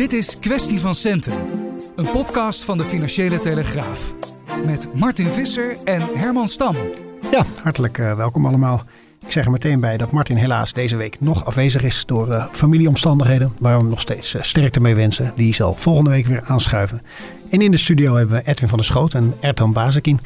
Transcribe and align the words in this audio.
Dit 0.00 0.12
is 0.12 0.38
Kwestie 0.38 0.80
van 0.80 0.94
Centen, 0.94 1.34
een 1.96 2.10
podcast 2.10 2.64
van 2.64 2.78
de 2.78 2.84
Financiële 2.84 3.38
Telegraaf. 3.38 4.14
Met 4.64 4.94
Martin 4.94 5.30
Visser 5.30 5.76
en 5.84 6.02
Herman 6.14 6.48
Stam. 6.48 6.76
Ja, 7.30 7.44
hartelijk 7.62 7.98
uh, 7.98 8.16
welkom 8.16 8.46
allemaal. 8.46 8.84
Ik 9.26 9.32
zeg 9.32 9.44
er 9.44 9.50
meteen 9.50 9.80
bij 9.80 9.96
dat 9.96 10.10
Martin 10.10 10.36
helaas 10.36 10.72
deze 10.72 10.96
week 10.96 11.20
nog 11.20 11.44
afwezig 11.44 11.82
is 11.82 12.02
door 12.06 12.28
uh, 12.28 12.46
familieomstandigheden. 12.52 13.52
Waar 13.58 13.74
we 13.74 13.80
hem 13.80 13.90
nog 13.90 14.00
steeds 14.00 14.34
uh, 14.34 14.42
sterkte 14.42 14.80
mee 14.80 14.94
wensen. 14.94 15.32
Die 15.36 15.54
zal 15.54 15.74
volgende 15.74 16.10
week 16.10 16.26
weer 16.26 16.42
aanschuiven. 16.44 17.02
En 17.50 17.60
in 17.60 17.70
de 17.70 17.76
studio 17.76 18.14
hebben 18.14 18.36
we 18.36 18.50
Edwin 18.50 18.68
van 18.68 18.78
der 18.78 18.86
Schoot 18.86 19.14
en 19.14 19.34
Ertan 19.40 19.72
Bazekin. 19.72 20.20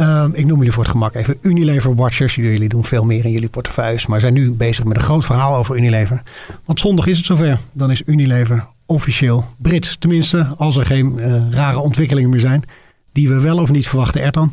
Uh, 0.00 0.24
ik 0.32 0.46
noem 0.46 0.56
jullie 0.56 0.72
voor 0.72 0.82
het 0.82 0.92
gemak 0.92 1.14
even 1.14 1.38
Unilever 1.40 1.94
Watchers. 1.94 2.34
Jullie 2.34 2.68
doen 2.68 2.84
veel 2.84 3.04
meer 3.04 3.24
in 3.24 3.30
jullie 3.30 3.48
portefeuilles, 3.48 4.06
maar 4.06 4.20
zijn 4.20 4.34
nu 4.34 4.50
bezig 4.50 4.84
met 4.84 4.96
een 4.96 5.02
groot 5.02 5.24
verhaal 5.24 5.56
over 5.56 5.76
Unilever. 5.76 6.22
Want 6.64 6.80
zondag 6.80 7.06
is 7.06 7.16
het 7.16 7.26
zover. 7.26 7.58
Dan 7.72 7.90
is 7.90 8.02
Unilever 8.06 8.66
officieel 8.92 9.44
Brits. 9.58 9.96
Tenminste, 9.98 10.54
als 10.56 10.76
er 10.76 10.86
geen 10.86 11.18
uh, 11.18 11.50
rare 11.50 11.78
ontwikkelingen 11.78 12.30
meer 12.30 12.40
zijn. 12.40 12.64
Die 13.12 13.28
we 13.28 13.40
wel 13.40 13.58
of 13.58 13.70
niet 13.70 13.88
verwachten, 13.88 14.22
Ertan. 14.22 14.52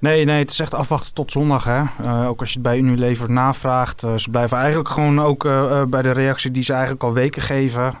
Nee, 0.00 0.24
nee, 0.24 0.38
het 0.38 0.50
is 0.50 0.60
echt 0.60 0.74
afwachten 0.74 1.14
tot 1.14 1.32
zondag. 1.32 1.64
Hè? 1.64 1.82
Uh, 2.02 2.28
ook 2.28 2.40
als 2.40 2.48
je 2.48 2.54
het 2.54 2.62
bij 2.62 2.78
Unilever 2.78 3.30
navraagt. 3.30 4.02
Uh, 4.02 4.16
ze 4.16 4.30
blijven 4.30 4.58
eigenlijk 4.58 4.88
gewoon 4.88 5.20
ook 5.20 5.44
uh, 5.44 5.84
bij 5.84 6.02
de 6.02 6.10
reactie 6.10 6.50
die 6.50 6.62
ze 6.62 6.72
eigenlijk 6.72 7.02
al 7.02 7.12
weken 7.12 7.42
geven. 7.42 7.94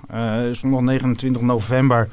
zondag 0.52 0.80
29 0.80 1.42
november 1.42 2.08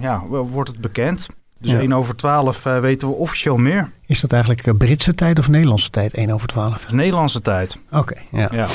ja, 0.00 0.22
wordt 0.28 0.70
het 0.70 0.80
bekend. 0.80 1.28
Dus 1.58 1.70
ja. 1.70 1.78
1 1.78 1.92
over 1.92 2.16
12 2.16 2.62
weten 2.62 3.08
we 3.08 3.14
officieel 3.14 3.56
meer. 3.56 3.90
Is 4.06 4.20
dat 4.20 4.32
eigenlijk 4.32 4.78
Britse 4.78 5.14
tijd 5.14 5.38
of 5.38 5.48
Nederlandse 5.48 5.90
tijd, 5.90 6.14
1 6.14 6.30
over 6.30 6.48
12? 6.48 6.92
Nederlandse 6.92 7.40
tijd. 7.40 7.78
Oké, 7.90 7.98
okay, 7.98 8.22
ja. 8.30 8.48
ja. 8.52 8.66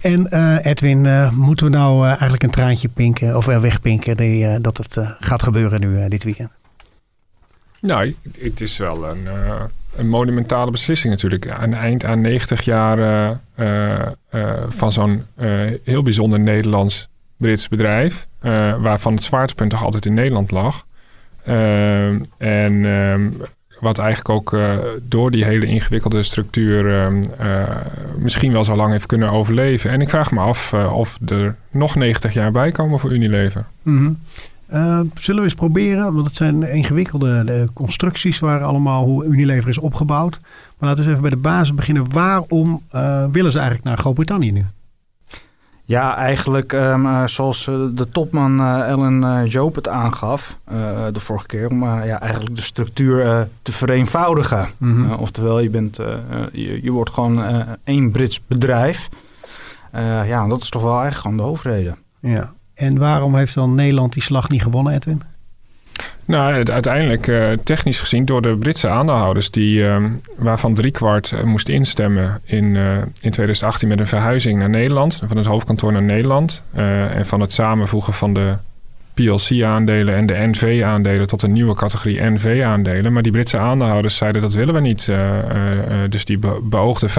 En 0.00 0.26
Edwin, 0.62 1.30
moeten 1.34 1.66
we 1.66 1.72
nou 1.72 2.06
eigenlijk 2.06 2.42
een 2.42 2.50
traantje 2.50 2.88
pinken 2.88 3.36
of 3.36 3.44
wegpinken 3.44 4.62
dat 4.62 4.76
het 4.76 4.96
gaat 5.18 5.42
gebeuren 5.42 5.80
nu 5.80 6.08
dit 6.08 6.24
weekend? 6.24 6.50
Nou, 7.80 8.14
het 8.38 8.60
is 8.60 8.76
wel 8.76 9.08
een, 9.08 9.28
een 9.96 10.08
monumentale 10.08 10.70
beslissing 10.70 11.12
natuurlijk. 11.12 11.48
Aan 11.50 11.74
eind 11.74 12.04
aan 12.04 12.20
90 12.20 12.64
jaar 12.64 13.40
van 14.68 14.92
zo'n 14.92 15.24
heel 15.84 16.02
bijzonder 16.02 16.40
Nederlands-Brits 16.40 17.68
bedrijf. 17.68 18.26
waarvan 18.78 19.14
het 19.14 19.24
zwaartepunt 19.24 19.70
toch 19.70 19.84
altijd 19.84 20.06
in 20.06 20.14
Nederland 20.14 20.50
lag. 20.50 20.86
en 22.38 22.84
um, 22.84 23.36
wat 23.80 23.98
eigenlijk 23.98 24.28
ook 24.28 24.56
door 25.02 25.30
die 25.30 25.44
hele 25.44 25.66
ingewikkelde 25.66 26.22
structuur 26.22 27.12
misschien 28.18 28.52
wel 28.52 28.64
zo 28.64 28.76
lang 28.76 28.92
heeft 28.92 29.06
kunnen 29.06 29.30
overleven. 29.30 29.90
En 29.90 30.00
ik 30.00 30.10
vraag 30.10 30.30
me 30.30 30.40
af 30.40 30.74
of 30.92 31.18
er 31.26 31.56
nog 31.70 31.94
90 31.94 32.32
jaar 32.32 32.52
bij 32.52 32.72
komen 32.72 32.98
voor 32.98 33.12
Unilever. 33.12 33.64
Uh, 34.72 35.00
zullen 35.14 35.40
we 35.40 35.46
eens 35.46 35.54
proberen, 35.54 36.14
want 36.14 36.26
het 36.26 36.36
zijn 36.36 36.62
ingewikkelde 36.62 37.68
constructies 37.72 38.38
waar 38.38 38.62
allemaal 38.62 39.04
hoe 39.04 39.24
Unilever 39.24 39.68
is 39.68 39.78
opgebouwd. 39.78 40.38
Maar 40.78 40.88
laten 40.88 40.96
we 40.96 41.00
eens 41.00 41.08
even 41.08 41.20
bij 41.20 41.30
de 41.30 41.48
basis 41.48 41.74
beginnen. 41.74 42.12
Waarom 42.12 42.82
willen 43.32 43.52
ze 43.52 43.58
eigenlijk 43.58 43.84
naar 43.84 43.98
Groot-Brittannië 43.98 44.52
nu? 44.52 44.64
Ja, 45.90 46.16
eigenlijk 46.16 46.72
um, 46.72 47.28
zoals 47.28 47.64
de 47.94 48.08
topman 48.12 48.60
Ellen 48.62 49.46
Joop 49.46 49.74
het 49.74 49.88
aangaf 49.88 50.58
de 51.12 51.20
vorige 51.20 51.46
keer, 51.46 51.70
om 51.70 51.84
ja, 51.84 52.20
eigenlijk 52.20 52.56
de 52.56 52.62
structuur 52.62 53.48
te 53.62 53.72
vereenvoudigen. 53.72 54.68
Mm 54.78 54.94
-hmm. 54.94 55.12
oftewel, 55.12 55.58
je, 55.58 55.70
bent, 55.70 55.96
je, 56.52 56.82
je, 56.82 56.90
wordt 56.90 57.10
gewoon 57.10 57.64
één 57.84 58.10
Brits 58.10 58.40
bedrijf. 58.46 59.08
ja, 60.26 60.46
dat 60.46 60.62
is 60.62 60.68
toch 60.68 60.82
wel 60.82 61.00
eigenlijk 61.00 61.20
gewoon 61.22 61.36
de 61.36 61.42
hoofdreden. 61.42 61.96
Ja, 62.20 62.52
en 62.74 62.98
waarom 62.98 63.36
heeft 63.36 63.54
dan 63.54 63.74
Nederland 63.74 64.12
die 64.12 64.22
slag 64.22 64.48
niet 64.48 64.62
gewonnen, 64.62 64.92
Edwin? 64.92 65.22
Nou, 66.24 66.64
uiteindelijk 66.64 67.26
uh, 67.26 67.48
technisch 67.64 68.00
gezien 68.00 68.24
door 68.24 68.42
de 68.42 68.56
Britse 68.56 68.88
aandeelhouders... 68.88 69.50
Die, 69.50 69.82
uh, 69.82 69.96
waarvan 70.36 70.74
driekwart 70.74 71.30
uh, 71.30 71.42
moest 71.42 71.68
instemmen 71.68 72.40
in, 72.44 72.76
in 73.20 73.30
2018 73.30 73.88
met 73.88 74.00
een 74.00 74.06
verhuizing 74.06 74.58
naar 74.58 74.70
Nederland. 74.70 75.20
Van 75.26 75.36
het 75.36 75.46
hoofdkantoor 75.46 75.92
naar 75.92 76.02
Nederland. 76.02 76.62
en 76.72 77.26
van 77.26 77.40
het 77.40 77.52
samenvoegen 77.52 78.12
van 78.12 78.34
de 78.34 78.54
PLC-aandelen 79.14 80.14
en 80.14 80.26
de 80.26 80.34
NV-aandelen 80.34 81.26
tot 81.26 81.42
een 81.42 81.52
nieuwe 81.52 81.74
categorie 81.74 82.20
NV-aandelen. 82.20 83.12
Maar 83.12 83.22
die 83.22 83.32
Britse 83.32 83.58
aandeelhouders 83.58 84.16
zeiden 84.16 84.42
dat 84.42 84.54
willen 84.54 84.74
we 84.74 84.80
niet. 84.80 85.06
Uh, 85.10 85.16
uh, 85.16 85.42
dus 86.08 86.24
die 86.24 86.38
be 86.38 86.60
beoogde 86.62 87.08
75% 87.08 87.12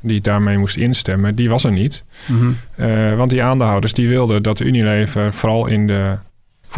die 0.00 0.20
daarmee 0.20 0.58
moest 0.58 0.76
instemmen, 0.76 1.34
die 1.34 1.48
was 1.48 1.64
er 1.64 1.72
niet. 1.72 2.04
Mm 2.26 2.38
-hmm. 2.38 2.56
uh, 2.86 3.16
want 3.16 3.30
die 3.30 3.42
aandeelhouders 3.42 3.92
die 3.92 4.08
wilden 4.08 4.42
dat 4.42 4.60
Unilever 4.60 5.32
vooral 5.32 5.66
in 5.66 5.86
de 5.86 6.14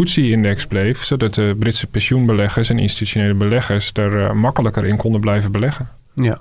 FTSE-index 0.05 0.67
bleef, 0.67 1.05
zodat 1.05 1.35
de 1.35 1.57
Britse 1.59 1.87
pensioenbeleggers 1.87 2.71
en 2.71 2.79
institutionele 2.79 3.35
beleggers 3.35 3.91
er 3.93 4.37
makkelijker 4.37 4.85
in 4.85 4.97
konden 4.97 5.21
blijven 5.21 5.53
beleggen. 5.53 5.89
Ja. 6.15 6.39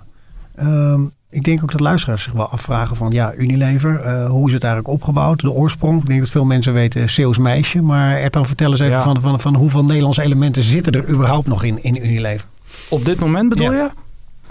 Um, 0.60 1.12
ik 1.30 1.44
denk 1.44 1.64
ook 1.64 1.72
dat 1.72 1.80
luisteraars 1.80 2.24
zich 2.24 2.34
wel 2.34 2.50
afvragen 2.50 2.96
van 2.96 3.12
ja, 3.12 3.34
Unilever, 3.34 4.06
uh, 4.06 4.30
hoe 4.30 4.48
is 4.48 4.54
het 4.54 4.64
eigenlijk 4.64 4.94
opgebouwd? 4.94 5.40
De 5.40 5.52
oorsprong. 5.52 6.02
Ik 6.02 6.08
denk 6.08 6.20
dat 6.20 6.30
veel 6.30 6.46
mensen 6.46 6.74
weten 6.74 7.10
Zeeuws 7.10 7.38
meisje. 7.38 7.82
Maar 7.82 8.16
er 8.16 8.30
dan 8.30 8.46
vertel 8.46 8.72
eens 8.72 8.80
even 8.80 8.94
ja. 8.94 9.04
van, 9.04 9.22
van, 9.22 9.40
van 9.40 9.56
hoeveel 9.56 9.84
Nederlandse 9.84 10.22
elementen 10.22 10.64
zitten 10.64 10.94
er 10.94 11.10
überhaupt 11.10 11.48
nog 11.48 11.64
in, 11.64 11.84
in 11.84 12.06
Unilever? 12.06 12.48
Op 12.90 13.06
dit 13.06 13.20
moment 13.20 13.50
bedoel 13.50 13.72
ja. 13.72 13.92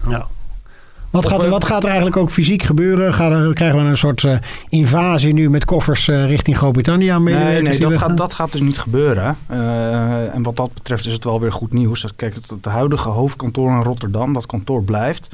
je? 0.04 0.10
Ja. 0.10 0.26
Wat 1.22 1.32
gaat, 1.32 1.42
er, 1.42 1.50
wat 1.50 1.64
gaat 1.64 1.82
er 1.82 1.88
eigenlijk 1.88 2.16
ook 2.16 2.30
fysiek 2.30 2.62
gebeuren? 2.62 3.14
Gaan, 3.14 3.54
krijgen 3.54 3.78
we 3.78 3.84
een 3.84 3.96
soort 3.96 4.22
uh, 4.22 4.36
invasie 4.68 5.32
nu 5.32 5.50
met 5.50 5.64
koffers 5.64 6.08
uh, 6.08 6.26
richting 6.26 6.56
Groot-Brittannië 6.56 7.08
aan 7.08 7.22
Nee, 7.22 7.62
nee 7.62 7.78
dat, 7.78 7.96
gaat, 7.96 8.16
dat 8.16 8.34
gaat 8.34 8.52
dus 8.52 8.60
niet 8.60 8.78
gebeuren. 8.78 9.36
Uh, 9.50 10.34
en 10.34 10.42
wat 10.42 10.56
dat 10.56 10.74
betreft 10.74 11.06
is 11.06 11.12
het 11.12 11.24
wel 11.24 11.40
weer 11.40 11.52
goed 11.52 11.72
nieuws. 11.72 12.06
Kijk, 12.16 12.34
het, 12.34 12.50
het 12.50 12.64
huidige 12.64 13.08
hoofdkantoor 13.08 13.70
in 13.70 13.82
Rotterdam, 13.82 14.32
dat 14.32 14.46
kantoor 14.46 14.82
blijft. 14.82 15.28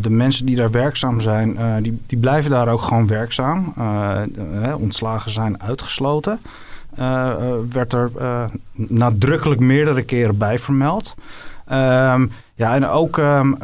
De 0.00 0.10
mensen 0.10 0.46
die 0.46 0.56
daar 0.56 0.70
werkzaam 0.70 1.20
zijn, 1.20 1.56
die, 1.82 2.00
die 2.06 2.18
blijven 2.18 2.50
daar 2.50 2.68
ook 2.68 2.82
gewoon 2.82 3.06
werkzaam. 3.06 3.74
Ontslagen 4.78 5.30
zijn 5.30 5.62
uitgesloten. 5.62 6.40
werd 7.72 7.92
er 7.92 8.10
nadrukkelijk 8.74 9.60
meerdere 9.60 10.02
keren 10.02 10.38
bij 10.38 10.58
vermeld. 10.58 11.14
Ehm, 11.66 12.26
ja, 12.62 12.74
en 12.74 12.86
ook 12.86 13.16
um, 13.16 13.56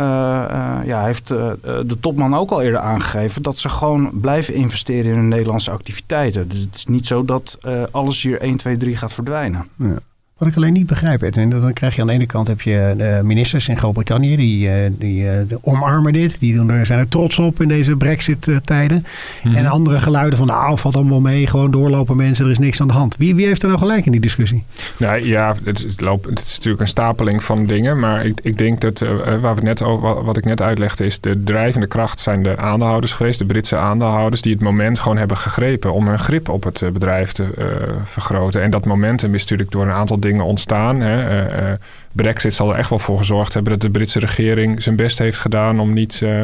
ja, 0.84 1.04
heeft 1.04 1.28
de 1.28 1.96
topman 2.00 2.34
ook 2.34 2.50
al 2.50 2.62
eerder 2.62 2.80
aangegeven 2.80 3.42
dat 3.42 3.58
ze 3.58 3.68
gewoon 3.68 4.10
blijven 4.20 4.54
investeren 4.54 5.10
in 5.10 5.16
hun 5.16 5.28
Nederlandse 5.28 5.70
activiteiten. 5.70 6.48
Dus 6.48 6.58
het 6.60 6.74
is 6.74 6.86
niet 6.86 7.06
zo 7.06 7.24
dat 7.24 7.58
alles 7.90 8.22
hier 8.22 8.40
1, 8.40 8.56
2, 8.56 8.76
3 8.76 8.96
gaat 8.96 9.12
verdwijnen. 9.12 9.68
Ja. 9.76 9.94
Wat 10.38 10.48
ik 10.48 10.56
alleen 10.56 10.72
niet 10.72 10.86
begrijp, 10.86 11.22
Edwin, 11.22 11.50
dan 11.50 11.72
krijg 11.72 11.94
je 11.94 12.00
aan 12.00 12.06
de 12.06 12.12
ene 12.12 12.26
kant 12.26 12.48
heb 12.48 12.60
je 12.60 12.94
de 12.96 13.20
ministers 13.22 13.68
in 13.68 13.76
Groot-Brittannië, 13.76 14.36
die, 14.36 14.70
die, 14.98 15.46
die 15.46 15.58
omarmen 15.60 16.12
dit. 16.12 16.40
Die 16.40 16.54
doen 16.54 16.70
er, 16.70 16.86
zijn 16.86 16.98
er 16.98 17.08
trots 17.08 17.38
op 17.38 17.60
in 17.60 17.68
deze 17.68 17.96
brexit-tijden. 17.96 19.06
Mm. 19.42 19.54
En 19.54 19.66
andere 19.66 20.00
geluiden 20.00 20.38
van, 20.38 20.46
nou, 20.46 20.78
valt 20.78 20.96
allemaal 20.96 21.20
mee, 21.20 21.46
gewoon 21.46 21.70
doorlopen 21.70 22.16
mensen, 22.16 22.44
er 22.44 22.50
is 22.50 22.58
niks 22.58 22.80
aan 22.80 22.86
de 22.86 22.92
hand. 22.92 23.16
Wie, 23.16 23.34
wie 23.34 23.46
heeft 23.46 23.62
er 23.62 23.68
nou 23.68 23.80
gelijk 23.80 24.06
in 24.06 24.12
die 24.12 24.20
discussie? 24.20 24.64
Nou 24.96 25.26
ja, 25.26 25.54
het 25.64 25.78
is, 25.78 25.84
het 25.84 26.42
is 26.44 26.54
natuurlijk 26.54 26.80
een 26.80 26.88
stapeling 26.88 27.44
van 27.44 27.66
dingen, 27.66 27.98
maar 27.98 28.24
ik, 28.24 28.40
ik 28.42 28.58
denk 28.58 28.80
dat, 28.80 29.00
uh, 29.00 29.34
waar 29.40 29.54
we 29.54 29.62
net 29.62 29.82
over, 29.82 30.24
wat 30.24 30.36
ik 30.36 30.44
net 30.44 30.62
uitlegde, 30.62 31.04
is 31.04 31.20
de 31.20 31.42
drijvende 31.42 31.86
kracht 31.86 32.20
zijn 32.20 32.42
de 32.42 32.56
aandeelhouders 32.56 33.12
geweest, 33.12 33.38
de 33.38 33.46
Britse 33.46 33.76
aandeelhouders, 33.76 34.42
die 34.42 34.52
het 34.52 34.62
moment 34.62 34.98
gewoon 34.98 35.18
hebben 35.18 35.36
gegrepen 35.36 35.92
om 35.92 36.08
hun 36.08 36.18
grip 36.18 36.48
op 36.48 36.64
het 36.64 36.82
bedrijf 36.92 37.32
te 37.32 37.42
uh, 37.58 37.66
vergroten. 38.04 38.62
En 38.62 38.70
dat 38.70 38.84
momentum 38.84 39.34
is 39.34 39.40
natuurlijk 39.40 39.70
door 39.70 39.82
een 39.82 39.90
aantal 39.90 40.20
dingen 40.20 40.26
dingen 40.28 40.44
ontstaan. 40.44 41.00
Hè. 41.00 41.46
Uh, 41.70 41.72
Brexit 42.12 42.54
zal 42.54 42.70
er 42.70 42.78
echt 42.78 42.90
wel 42.90 42.98
voor 42.98 43.18
gezorgd 43.18 43.54
hebben 43.54 43.72
dat 43.72 43.80
de 43.80 43.90
Britse 43.90 44.18
regering 44.18 44.82
zijn 44.82 44.96
best 44.96 45.18
heeft 45.18 45.38
gedaan 45.38 45.80
om 45.80 45.92
niet 45.92 46.20
uh, 46.22 46.42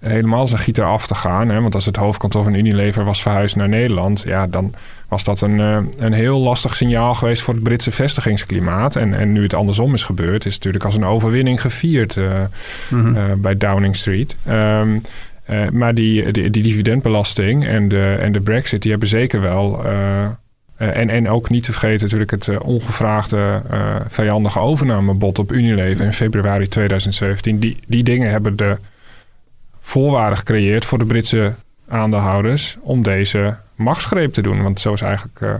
helemaal 0.00 0.48
zijn 0.48 0.60
gieter 0.60 0.84
af 0.84 1.06
te 1.06 1.14
gaan. 1.14 1.48
Hè. 1.48 1.60
Want 1.60 1.74
als 1.74 1.86
het 1.86 1.96
hoofdkantoor 1.96 2.44
van 2.44 2.54
Unilever 2.54 3.04
was 3.04 3.22
verhuisd 3.22 3.56
naar 3.56 3.68
Nederland, 3.68 4.22
ja, 4.26 4.46
dan 4.46 4.74
was 5.08 5.24
dat 5.24 5.40
een, 5.40 5.58
een 5.98 6.12
heel 6.12 6.40
lastig 6.40 6.76
signaal 6.76 7.14
geweest 7.14 7.42
voor 7.42 7.54
het 7.54 7.62
Britse 7.62 7.90
vestigingsklimaat. 7.90 8.96
En, 8.96 9.14
en 9.14 9.32
nu 9.32 9.42
het 9.42 9.54
andersom 9.54 9.94
is 9.94 10.02
gebeurd, 10.02 10.46
is 10.46 10.54
het 10.54 10.64
natuurlijk 10.64 10.84
als 10.84 10.94
een 10.94 11.04
overwinning 11.04 11.60
gevierd 11.60 12.16
mm 12.16 13.14
-hmm. 13.14 13.40
bij 13.40 13.56
Downing 13.56 13.96
Street. 13.96 14.36
Um, 14.48 15.02
maar 15.72 15.94
die, 15.94 16.32
die, 16.32 16.50
die, 16.50 16.62
dividendbelasting 16.62 17.66
en 17.66 17.88
de, 17.88 18.16
en 18.20 18.32
de 18.32 18.40
brexit, 18.40 18.82
die 18.82 18.90
hebben 18.90 19.08
zeker 19.08 19.40
wel... 19.40 19.84
en, 20.76 21.10
en 21.10 21.28
ook 21.28 21.50
niet 21.50 21.64
te 21.64 21.72
vergeten 21.72 22.02
natuurlijk 22.02 22.30
het 22.30 22.58
ongevraagde 22.58 23.62
vijandige 24.08 24.58
overnamebod 24.58 25.38
op 25.38 25.52
Unilever 25.52 26.04
in 26.04 26.12
februari 26.12 26.68
2017. 26.68 27.58
Die, 27.58 27.78
die 27.86 28.04
dingen 28.04 28.30
hebben 28.30 28.56
de 28.56 28.76
voorwaarden 29.80 30.38
gecreëerd 30.38 30.84
voor 30.84 30.98
de 30.98 31.06
Britse 31.06 31.54
aandeelhouders 31.88 32.76
om 32.80 33.02
deze 33.02 33.56
machtsgreep 33.74 34.32
te 34.32 34.42
doen. 34.42 34.62
Want 34.62 34.80
zo 34.80 34.92
is 34.92 35.00
eigenlijk 35.00 35.40
uh, 35.40 35.54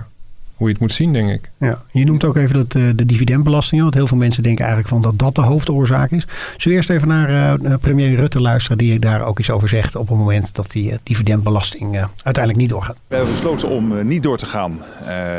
hoe 0.57 0.67
je 0.67 0.73
het 0.73 0.83
moet 0.83 0.93
zien, 0.93 1.13
denk 1.13 1.31
ik. 1.31 1.51
Ja, 1.59 1.83
je 1.93 2.05
noemt 2.05 2.25
ook 2.25 2.37
even 2.37 2.55
dat, 2.55 2.75
uh, 2.75 2.91
de 2.95 3.07
dividendbelasting. 3.07 3.83
Want 3.83 3.95
heel 3.95 4.07
veel 4.07 4.17
mensen 4.17 4.43
denken 4.43 4.65
eigenlijk 4.65 4.95
van 4.95 5.03
dat 5.03 5.19
dat 5.19 5.35
de 5.35 5.41
hoofdoorzaak 5.41 6.11
is. 6.11 6.27
Zullen 6.57 6.59
we 6.63 6.75
eerst 6.75 6.91
even 6.91 7.09
naar 7.09 7.61
uh, 7.63 7.75
premier 7.81 8.15
Rutte 8.15 8.41
luisteren... 8.41 8.79
die 8.79 8.99
daar 8.99 9.27
ook 9.27 9.39
iets 9.39 9.51
over 9.51 9.69
zegt 9.69 9.97
op 9.97 10.09
het 10.09 10.17
moment 10.17 10.55
dat 10.55 10.71
die 10.71 10.95
dividendbelasting 11.03 12.07
uiteindelijk 12.23 12.57
niet 12.57 12.69
doorgaat. 12.69 12.97
We 13.09 13.15
hebben 13.17 13.33
besloten 13.33 13.69
om 13.69 14.07
niet 14.07 14.23
door 14.23 14.39
te 14.39 14.47
gaan 14.47 14.83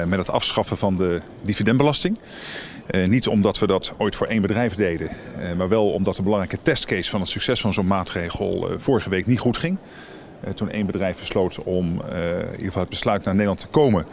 met 0.08 0.20
het 0.20 0.32
afschaffen 0.32 0.78
van 0.78 0.98
de 0.98 1.22
dividendbelasting. 1.42 2.18
Uh, 2.92 3.08
niet 3.08 3.28
omdat 3.28 3.60
we 3.60 3.68
dat 3.68 3.94
ooit 3.98 4.16
voor 4.16 4.28
één 4.28 4.42
bedrijf 4.42 4.76
deden, 4.76 5.10
uh, 5.40 5.54
maar 5.58 5.70
wel 5.70 5.92
omdat 5.92 6.16
de 6.16 6.22
belangrijke 6.22 6.62
testcase 6.62 7.10
van 7.10 7.20
het 7.20 7.30
succes 7.30 7.62
van 7.62 7.74
zo'n 7.74 7.88
maatregel 7.88 8.72
uh, 8.72 8.78
vorige 8.78 9.10
week 9.10 9.26
niet 9.26 9.40
goed 9.40 9.58
ging. 9.58 9.78
toen 10.56 10.70
één 10.70 10.86
bedrijf 10.86 11.20
besloot 11.20 11.64
om 11.64 11.86
in 11.86 12.52
ieder 12.52 12.66
geval 12.66 12.82
het 12.82 12.90
besluit 12.90 13.24
naar 13.24 13.34
Nederland 13.34 13.60
te 13.60 13.68
komen 13.68 14.06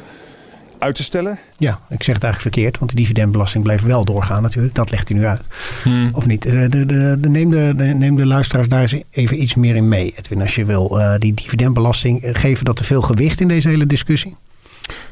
uit 0.78 0.94
te 0.94 1.02
stellen. 1.02 1.38
Ja, 1.58 1.80
ik 1.88 2.02
zeg 2.02 2.14
het 2.14 2.24
eigenlijk 2.24 2.54
verkeerd, 2.54 2.78
want 2.78 2.90
de 2.90 2.96
dividendbelasting 2.96 3.64
bleef 3.64 3.82
wel 3.82 4.04
doorgaan 4.04 4.42
natuurlijk. 4.42 4.74
Dat 4.74 4.90
legt 4.90 5.08
hij 5.08 5.18
nu 5.18 5.26
uit. 5.26 5.42
Hmm. 5.82 6.10
Of 6.12 6.26
niet? 6.26 6.42
De, 6.42 6.68
de, 6.68 6.86
de, 6.86 7.16
de, 7.18 7.28
neem, 7.28 7.50
de, 7.50 7.74
neem 7.76 8.16
de 8.16 8.26
luisteraars 8.26 8.68
daar 8.68 8.80
eens 8.80 8.96
even 9.10 9.42
iets 9.42 9.54
meer 9.54 9.76
in 9.76 9.88
mee, 9.88 10.14
Edwin. 10.16 10.42
Als 10.42 10.54
je 10.54 10.64
wil, 10.64 10.98
die 11.18 11.34
dividendbelasting, 11.34 12.20
geven 12.32 12.64
dat 12.64 12.76
te 12.76 12.84
veel 12.84 13.02
gewicht 13.02 13.40
in 13.40 13.48
deze 13.48 13.68
hele 13.68 13.86
discussie? 13.86 14.36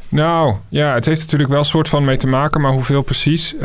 Nou, 0.09 0.55
ja, 0.69 0.95
het 0.95 1.05
heeft 1.05 1.21
natuurlijk 1.21 1.51
wel 1.51 1.59
een 1.59 1.65
soort 1.65 1.89
van 1.89 2.05
mee 2.05 2.17
te 2.17 2.27
maken, 2.27 2.61
maar 2.61 2.73
hoeveel 2.73 3.03
precies? 3.03 3.55
Uh, 3.55 3.61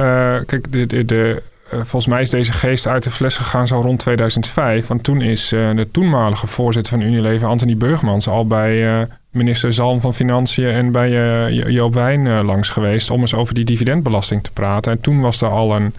kijk, 0.46 0.72
de, 0.72 0.88
de, 0.88 1.06
de 1.06 1.44
volgens 1.72 2.08
mij 2.08 2.22
is 2.22 2.30
deze 2.30 2.52
geest 2.52 2.88
uit 2.88 3.04
de 3.04 3.12
fles 3.12 3.36
gegaan 3.36 3.68
zo 3.68 3.81
rond 3.81 4.00
2005. 4.00 4.88
Want 4.88 5.04
toen 5.04 5.22
is 5.22 5.52
uh, 5.52 5.75
de 5.75 5.92
toenmalige 5.92 6.48
voorzitter 6.48 6.94
van 6.94 7.08
Unilever, 7.08 7.48
Anthony 7.48 7.78
Burgmans, 7.78 8.28
al 8.28 8.48
bij 8.48 9.08
minister 9.30 9.74
Zalm 9.74 10.02
van 10.02 10.14
Financiën 10.14 10.69
en 10.69 10.92
bij 10.92 11.10
Joop 11.52 11.94
Wijn 11.94 12.42
langs 12.44 12.69
geweest 12.69 13.12
om 13.12 13.22
eens 13.22 13.34
over 13.34 13.54
die 13.54 13.66
dividendbelasting 13.66 14.44
te 14.44 14.52
praten. 14.52 14.92
En 14.92 15.02
toen 15.02 15.22
was 15.22 15.42
er 15.42 15.50
al 15.50 15.75
een, 15.75 15.94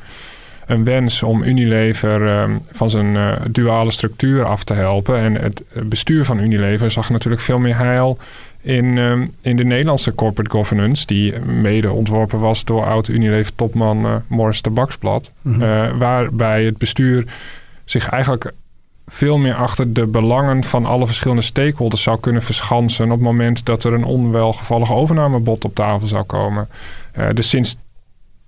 een 0.67 0.85
wens 0.85 1.23
om 1.23 1.43
Unilever 1.43 2.49
van 2.73 2.91
zijn 2.91 3.39
duale 3.51 3.91
structuur 3.91 4.45
af 4.45 4.65
te 4.65 4.75
helpen. 4.75 5.17
En 5.17 5.35
het 5.35 5.63
bestuur 5.85 6.25
van 6.25 6.39
Unilever 6.39 6.91
zag 6.91 7.11
natuurlijk 7.11 7.43
veel 7.43 7.59
meer 7.59 7.77
heil 7.77 8.19
in, 8.63 8.99
ehm, 8.99 9.27
in 9.41 9.57
de 9.57 9.65
Nederlandse 9.65 10.15
corporate 10.15 10.51
governance, 10.51 11.07
die 11.07 11.41
mede 11.41 11.93
ontworpen 11.93 12.39
was 12.39 12.65
door 12.65 12.85
oud-Unilever-topman 12.85 14.07
uh, 14.07 14.15
Morris 14.27 14.63
de 14.63 14.71
eh, 14.73 15.99
waarbij 15.99 16.65
het 16.65 16.79
bestuur 16.79 17.25
zich 17.85 18.09
eigenlijk 18.09 18.53
veel 19.07 19.39
meer 19.39 19.55
achter 19.55 19.93
de 19.93 20.07
belangen 20.07 20.65
van 20.65 20.87
alle 20.87 21.07
verschillende 21.07 21.43
stakeholders 21.43 22.03
zou 22.03 22.21
kunnen 22.21 22.43
verschansen 22.43 23.05
op 23.05 23.11
het 23.11 23.21
moment 23.21 23.67
dat 23.67 23.85
er 23.85 23.93
een 23.93 24.05
onwelgevallig 24.05 24.93
overnamebod 24.93 25.65
op 25.65 25.75
tafel 25.75 26.07
zou 26.07 26.23
komen. 26.23 26.69
Uh, 27.19 27.27
dus 27.35 27.49
sinds 27.49 27.77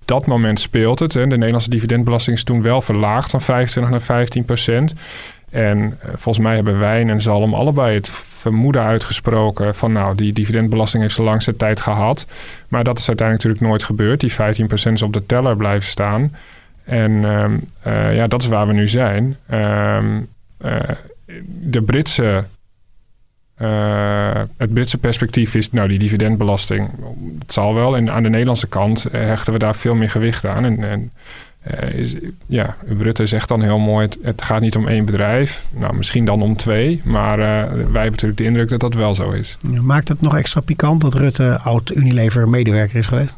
dat 0.05 0.27
moment 0.27 0.61
speelt 0.61 0.99
het. 0.99 1.15
Hè. 1.15 1.27
De 1.27 1.37
Nederlandse 1.37 1.71
dividendbelasting 1.71 2.37
is 2.37 2.45
toen 2.45 2.63
wel 2.63 2.83
verlaagd 2.83 3.31
van 3.31 3.41
25 3.41 3.93
naar 3.93 4.03
15 4.03 4.45
procent. 4.45 4.95
En 5.51 5.99
volgens 6.03 6.39
mij 6.39 6.55
hebben 6.55 6.79
Wijn 6.79 7.11
en 7.11 7.23
Zalm 7.23 7.55
allebei 7.55 7.95
het 7.95 8.09
vermoeden 8.09 8.83
uitgesproken 8.83 9.75
van 9.75 9.93
nou, 9.93 10.15
die 10.15 10.33
dividendbelasting 10.33 11.03
heeft 11.03 11.17
de 11.17 11.23
langste 11.23 11.57
tijd 11.57 11.81
gehad. 11.81 12.27
Maar 12.69 12.85
dat 12.85 12.99
is 12.99 13.09
uiteindelijk 13.09 13.47
natuurlijk 13.47 13.73
nooit 13.73 13.85
gebeurd. 13.85 14.21
Die 14.21 14.33
15% 14.33 14.93
is 14.93 15.03
op 15.03 15.13
de 15.13 15.27
teller 15.27 15.57
blijven 15.57 15.89
staan. 15.89 16.37
En 16.85 17.25
ehm, 17.25 17.59
eh, 17.83 18.17
ja, 18.17 18.27
dat 18.27 18.43
is 18.43 18.49
waar 18.49 18.67
we 18.67 18.73
nu 18.73 18.89
zijn. 18.89 19.37
Ehm, 19.47 20.21
eh, 20.59 20.77
de 21.47 21.83
Britse, 21.83 22.45
het 24.57 24.73
Britse 24.73 24.99
perspectief 24.99 25.55
is, 25.55 25.73
nou, 25.73 25.89
die 25.89 25.99
dividendbelasting, 25.99 26.91
het 27.39 27.53
zal 27.53 27.75
wel. 27.75 27.97
En 27.97 28.11
aan 28.11 28.23
de 28.23 28.29
Nederlandse 28.29 28.69
kant 28.69 29.07
hechten 29.13 29.53
we 29.53 29.59
daar 29.59 29.75
veel 29.75 29.95
meer 29.95 30.11
gewicht 30.11 30.47
aan. 30.47 30.65
En, 30.65 30.85
en 30.85 31.13
is, 31.93 32.17
ja, 32.47 32.77
Rutte 32.99 33.27
zegt 33.27 33.49
dan 33.49 33.63
heel 33.63 33.79
mooi: 33.79 34.09
het, 34.23 34.43
gaat 34.43 34.61
niet 34.61 34.77
om 34.77 34.89
één 34.89 35.05
bedrijf. 35.05 35.67
Nou, 35.71 35.95
misschien 35.95 36.25
dan 36.25 36.43
om 36.43 36.57
twee. 36.57 37.01
Maar 37.05 37.39
uh, 37.39 37.45
wij 37.45 37.73
hebben 37.75 38.11
natuurlijk 38.11 38.39
de 38.39 38.45
indruk 38.45 38.69
dat 38.69 38.81
dat 38.81 38.95
wel 38.95 39.15
zo 39.15 39.31
is. 39.31 39.57
Maakt 39.83 40.09
het 40.09 40.21
nog 40.21 40.37
extra 40.37 40.61
pikant 40.61 41.01
dat 41.01 41.15
Rutte 41.15 41.59
oud 41.65 41.91
Unilever 41.95 42.49
medewerker 42.49 42.99
is 42.99 43.07
geweest? 43.07 43.35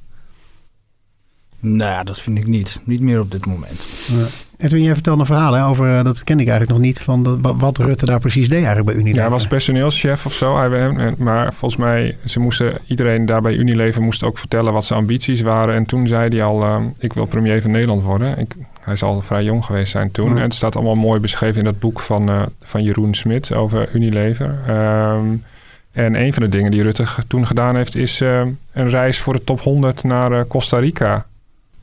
Nou, 1.64 2.04
dat 2.04 2.20
vind 2.20 2.38
ik 2.38 2.46
niet. 2.46 2.80
Niet 2.84 3.00
meer 3.00 3.20
op 3.20 3.30
dit 3.30 3.46
moment. 3.46 3.86
Ja. 4.06 4.26
Edwin, 4.58 4.82
jij 4.82 4.94
vertelde 4.94 5.20
een 5.20 5.26
verhaal 5.26 5.52
hè, 5.52 5.66
over, 5.66 5.98
eh, 5.98 6.04
dat 6.04 6.24
ken 6.24 6.40
ik 6.40 6.48
eigenlijk 6.48 6.70
nog 6.70 6.80
niet, 6.86 7.02
van 7.02 7.42
wat 7.58 7.78
Rutte 7.78 8.06
daar 8.06 8.20
precies 8.20 8.48
deed 8.48 8.56
eigenlijk 8.56 8.86
bij 8.86 8.94
Unilever. 8.94 9.18
Ja, 9.18 9.22
hij 9.28 9.32
was 9.32 9.46
personeelschef 9.46 10.26
of 10.26 10.32
zo. 10.32 10.70
Maar 11.18 11.54
volgens 11.54 11.80
mij, 11.80 12.16
ze 12.24 12.40
moesten, 12.40 12.78
iedereen 12.86 13.26
daar 13.26 13.42
bij 13.42 13.54
Unilever 13.54 14.02
moest 14.02 14.22
ook 14.22 14.38
vertellen 14.38 14.72
wat 14.72 14.84
zijn 14.84 14.98
ambities 14.98 15.40
waren. 15.40 15.74
En 15.74 15.86
toen 15.86 16.06
zei 16.06 16.28
hij 16.28 16.44
al, 16.44 16.62
uh, 16.62 16.80
ik 16.98 17.12
wil 17.12 17.26
premier 17.26 17.62
van 17.62 17.70
Nederland 17.70 18.02
worden. 18.02 18.38
Ik, 18.38 18.54
hij 18.80 18.96
zal 18.96 19.20
vrij 19.20 19.44
jong 19.44 19.64
geweest 19.64 19.90
zijn 19.90 20.10
toen. 20.10 20.36
En 20.36 20.42
het 20.42 20.54
staat 20.54 20.76
allemaal 20.76 20.94
mooi 20.94 21.20
beschreven 21.20 21.58
in 21.58 21.64
dat 21.64 21.80
boek 21.80 22.00
van, 22.00 22.30
uh, 22.30 22.42
van 22.62 22.82
Jeroen 22.82 23.14
Smit 23.14 23.52
over 23.52 23.88
Unilever. 23.94 24.58
Um, 24.68 25.44
en 25.92 26.14
een 26.14 26.32
van 26.32 26.42
de 26.42 26.48
dingen 26.48 26.70
die 26.70 26.82
Rutte 26.82 27.04
toen 27.28 27.46
gedaan 27.46 27.76
heeft, 27.76 27.94
is 27.94 28.20
een 28.20 28.90
reis 28.90 29.18
voor 29.18 29.32
de 29.32 29.44
top 29.44 29.60
100 29.60 30.02
naar 30.04 30.46
Costa 30.46 30.78
Rica 30.78 31.26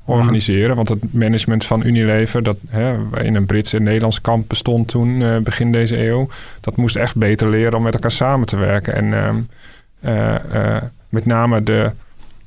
organiseren. 0.10 0.76
Want 0.76 0.90
het 0.90 1.14
management 1.14 1.66
van 1.66 1.86
Unilever, 1.86 2.44
dat 2.44 2.58
hè, 2.68 2.96
in 3.24 3.36
een 3.36 3.46
Brits 3.46 3.74
en 3.74 3.84
Nederlands 3.84 4.22
kamp 4.22 4.50
bestond 4.50 4.88
toen, 4.88 5.22
uh, 5.22 5.38
begin 5.38 5.72
deze 5.72 6.08
eeuw, 6.08 6.30
dat 6.62 6.76
moest 6.76 6.96
echt 6.96 7.16
beter 7.16 7.50
leren 7.50 7.74
om 7.74 7.84
met 7.84 7.94
elkaar 7.94 8.12
samen 8.12 8.48
te 8.48 8.58
werken. 8.58 8.96
En 8.96 9.14
ehm, 9.14 9.40
eh, 10.00 10.76
eh, 10.76 10.84
met 11.10 11.26
name 11.26 11.64
de 11.64 11.92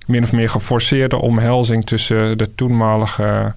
min 0.07 0.23
of 0.23 0.33
meer 0.33 0.51
geforceerde 0.51 1.17
omhelzing 1.17 1.85
tussen 1.85 2.39
de 2.39 2.55
toenmalige 2.55 3.55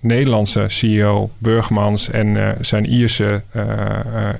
Nederlandse 0.00 0.64
CEO 0.68 1.30
Burgmans 1.38 2.10
en 2.10 2.56
zijn 2.60 2.86
Ierse 2.86 3.42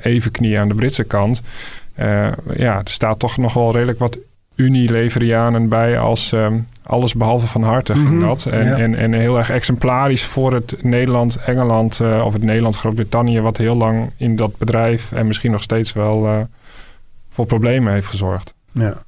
evenknie 0.02 0.58
aan 0.58 0.68
de 0.68 0.74
Britse 0.74 1.04
kant. 1.04 1.42
ja, 2.56 2.78
er 2.78 2.80
staat 2.84 3.18
toch 3.18 3.36
nog 3.36 3.54
wel 3.54 3.72
redelijk 3.72 3.98
wat 3.98 4.18
Unileverianen 4.54 5.68
bij 5.68 5.98
als 5.98 6.32
ehm, 6.32 6.58
alles 6.82 7.14
behalve 7.14 7.46
van 7.46 7.62
harte 7.62 7.92
ging 7.92 8.10
mhm. 8.10 8.20
dat. 8.20 8.44
En, 8.44 8.76
en, 8.76 8.94
en 8.94 9.12
heel 9.12 9.38
erg 9.38 9.50
exemplarisch 9.50 10.24
voor 10.24 10.54
het 10.54 10.76
Nederland, 10.82 11.36
Engeland 11.36 11.98
uh, 12.02 12.24
of 12.24 12.32
het 12.32 12.42
Nederland, 12.42 12.76
Groot-Brittannië, 12.76 13.40
wat 13.40 13.56
heel 13.56 13.76
lang 13.76 14.10
in 14.16 14.36
dat 14.36 14.58
bedrijf 14.58 15.12
en 15.12 15.26
misschien 15.26 15.50
nog 15.50 15.62
steeds 15.62 15.92
wel 15.92 16.24
uh, 16.24 16.40
voor 17.30 17.46
problemen 17.46 17.92
heeft 17.92 18.06
gezorgd. 18.06 18.54
Ja. 18.72 19.02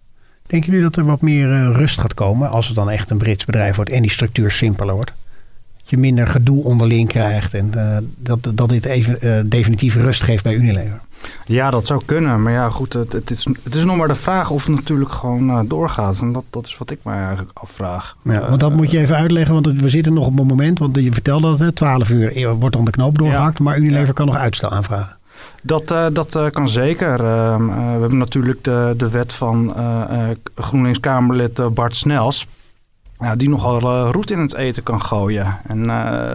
Denken 0.46 0.70
jullie 0.70 0.84
dat 0.84 0.96
er 0.96 1.04
wat 1.04 1.20
meer 1.20 1.48
uh, 1.48 1.76
rust 1.76 2.00
gaat 2.00 2.14
komen 2.14 2.48
als 2.48 2.66
het 2.66 2.76
dan 2.76 2.90
echt 2.90 3.10
een 3.10 3.18
Brits 3.18 3.44
bedrijf 3.44 3.76
wordt 3.76 3.90
en 3.90 4.02
die 4.02 4.10
structuur 4.10 4.50
simpeler 4.50 4.94
wordt? 4.94 5.12
Dat 5.76 5.90
je 5.90 5.96
minder 5.96 6.26
gedoe 6.26 6.64
onderling 6.64 7.08
krijgt 7.08 7.54
en 7.54 7.72
dat, 8.16 8.50
dat 8.54 8.68
dit 8.68 8.84
even 8.84 9.48
definitief 9.48 9.94
rust 9.94 10.22
geeft 10.22 10.42
bij 10.42 10.54
Unilever? 10.54 11.00
Ja, 11.46 11.70
dat 11.70 11.86
zou 11.86 12.00
kunnen. 12.04 12.42
Maar 12.42 12.52
ja, 12.52 12.70
goed, 12.70 12.92
het, 12.92 13.12
het, 13.12 13.30
is, 13.30 13.48
het 13.62 13.74
is 13.74 13.84
nog 13.84 13.96
maar 13.96 14.08
de 14.08 14.14
vraag 14.14 14.50
of 14.50 14.66
het 14.66 14.74
natuurlijk 14.74 15.12
gewoon 15.12 15.50
uh, 15.50 15.60
doorgaat. 15.64 16.20
En 16.20 16.32
dat, 16.32 16.44
dat 16.50 16.66
is 16.66 16.78
wat 16.78 16.90
ik 16.90 16.98
me 17.02 17.12
eigenlijk 17.12 17.50
afvraag. 17.58 18.16
Ja, 18.22 18.48
want 18.48 18.60
dat 18.60 18.72
moet 18.72 18.90
je 18.90 18.98
even 18.98 19.16
uitleggen, 19.16 19.54
want 19.54 19.66
we 19.66 19.88
zitten 19.88 20.12
nog 20.12 20.26
op 20.26 20.38
een 20.38 20.46
moment, 20.46 20.78
want 20.78 20.96
je 20.96 21.12
vertelde 21.12 21.48
dat, 21.48 21.58
hè, 21.58 21.72
12 21.72 22.10
uur 22.10 22.54
wordt 22.54 22.76
dan 22.76 22.84
de 22.84 22.90
knoop 22.90 23.18
doorgehakt, 23.18 23.58
maar 23.58 23.78
Unilever 23.78 24.14
kan 24.14 24.26
nog 24.26 24.36
uitstel 24.36 24.70
aanvragen. 24.70 25.16
Dat, 25.62 25.92
uh, 25.92 26.06
dat 26.12 26.36
uh, 26.36 26.50
kan 26.50 26.68
zeker. 26.68 27.24
Ehm, 27.24 27.66
we 27.66 28.00
hebben 28.00 28.18
natuurlijk 28.18 28.64
de, 28.64 28.94
de 28.96 29.10
wet 29.10 29.32
van 29.32 29.74
GroenLinks-Kamerlid 30.54 31.74
Bart 31.74 31.96
Snels. 31.96 32.46
die 33.36 33.48
nogal 33.48 34.10
roet 34.10 34.30
in 34.30 34.38
het 34.38 34.54
eten 34.54 34.82
kan 34.82 35.02
gooien. 35.02 35.56
En 35.66 35.90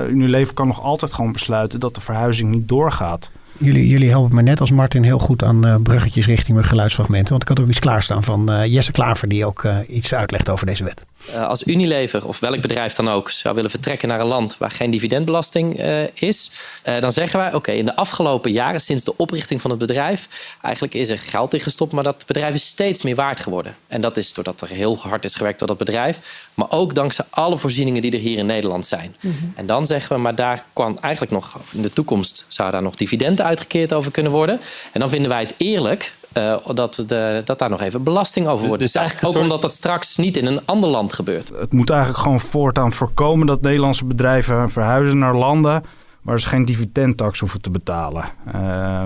Unilever 0.10 0.54
kan 0.54 0.68
nog 0.68 0.84
altijd 0.84 1.14
gewoon 1.14 1.32
besluiten 1.32 1.80
dat 1.80 1.96
de 1.96 2.02
verhuizing 2.02 2.50
niet 2.52 2.68
doorgaat. 2.68 3.32
Jullie, 3.62 4.10
helpen 4.10 4.36
me 4.36 4.42
net 4.42 4.60
als 4.60 4.72
Martin 4.72 5.04
heel 5.04 5.20
goed 5.20 5.44
aan 5.44 5.68
uh, 5.68 5.76
bruggetjes 5.84 6.26
richting 6.26 6.58
mijn 6.58 6.70
geluidsfragmenten. 6.70 7.30
Want 7.30 7.42
ik 7.42 7.48
had 7.48 7.60
ook 7.60 7.68
iets 7.68 7.80
klaarstaan 7.80 8.24
van 8.24 8.52
uh, 8.52 8.66
Jesse 8.66 8.92
Klaver 8.92 9.28
die 9.28 9.46
ook 9.46 9.64
uh, 9.64 9.78
iets 9.88 10.14
uitlegt 10.14 10.50
over 10.50 10.66
deze 10.66 10.84
wet. 10.84 11.06
Als 11.48 11.64
Unilever 11.64 12.28
of 12.28 12.40
welk 12.40 12.62
bedrijf 12.62 12.94
dan 12.94 13.10
ook 13.10 13.30
zou 13.30 13.56
willen 13.56 13.70
vertrekken 13.70 14.08
naar 14.08 14.20
een 14.20 14.26
land 14.26 14.58
waar 14.58 14.72
geen 14.72 14.92
dividendbelasting 14.92 15.82
is, 16.14 16.52
dan 17.00 17.12
zeggen 17.12 17.40
wij: 17.40 17.54
oké, 17.54 17.72
in 17.72 17.86
de 17.86 17.96
afgelopen 17.96 18.52
jaren 18.52 18.82
sinds 18.82 19.04
de 19.04 19.18
oprichting 19.18 19.62
van 19.62 19.70
het 19.70 19.80
bedrijf, 19.80 20.56
eigenlijk 20.62 20.94
is 20.94 21.10
er 21.10 21.20
geld 21.20 21.54
in 21.54 21.60
gestopt, 21.60 21.92
maar 21.92 22.04
dat 22.04 22.24
bedrijf 22.26 22.56
is 22.56 22.68
steeds 22.68 23.02
meer 23.02 23.16
waard 23.16 23.40
geworden. 23.40 23.76
En 23.88 24.02
dat 24.02 24.18
is 24.18 24.34
doordat 24.34 24.62
er 24.62 24.68
heel 24.68 24.98
hard 24.98 25.26
is 25.26 25.36
gewerkt 25.36 25.60
door 25.60 25.68
dat 25.68 25.78
bedrijf, 25.78 26.48
maar 26.54 26.72
ook 26.72 26.96
dankzij 26.96 27.26
alle 27.30 27.58
voorzieningen 27.58 28.02
die 28.02 28.12
er 28.12 28.20
hier 28.20 28.38
in 28.38 28.46
Nederland 28.46 28.86
zijn. 28.86 29.16
Mhm. 29.20 29.34
En 29.56 29.66
dan 29.66 29.86
zeggen 29.86 30.16
we: 30.16 30.22
maar 30.22 30.36
daar 30.36 30.64
kan 30.74 31.00
eigenlijk 31.00 31.34
nog 31.34 31.60
in 31.72 31.82
de 31.82 31.94
toekomst 31.94 32.46
zou 32.48 32.72
daar 32.72 32.82
nog 32.82 32.96
dividend 32.96 33.42
uit 33.42 33.60
uitgekeerd 33.60 33.94
over 33.94 34.12
kunnen 34.12 34.32
worden. 34.32 34.60
En 34.92 35.00
dan 35.00 35.10
vinden 35.10 35.30
wij 35.30 35.42
het 35.42 35.54
eerlijk 35.58 36.14
uh, 36.38 36.68
dat, 36.74 36.96
we 36.96 37.06
de, 37.06 37.42
dat 37.46 37.60
daar 37.60 37.70
nog 37.70 37.82
even 37.82 38.04
belasting 38.04 38.48
over 38.48 38.68
wordt 38.68 38.82
dus 38.82 38.92
betaald. 38.92 39.26
Ook 39.26 39.42
omdat 39.42 39.62
dat 39.62 39.72
straks 39.72 40.18
niet 40.18 40.38
in 40.38 40.46
een 40.46 40.66
ander 40.66 40.90
land 40.90 41.14
gebeurt. 41.14 41.52
Het 41.60 41.74
moet 41.74 41.90
eigenlijk 41.90 42.20
gewoon 42.20 42.40
voortaan 42.40 42.92
voorkomen 42.92 43.48
dat 43.48 43.62
Nederlandse 43.62 44.06
bedrijven 44.06 44.70
verhuizen 44.70 45.20
naar 45.20 45.36
landen 45.36 45.84
waar 46.22 46.40
ze 46.40 46.48
geen 46.48 46.66
dividendtax 46.66 47.40
hoeven 47.40 47.62
te 47.62 47.70
betalen. 47.70 48.24
Uh, 48.48 48.54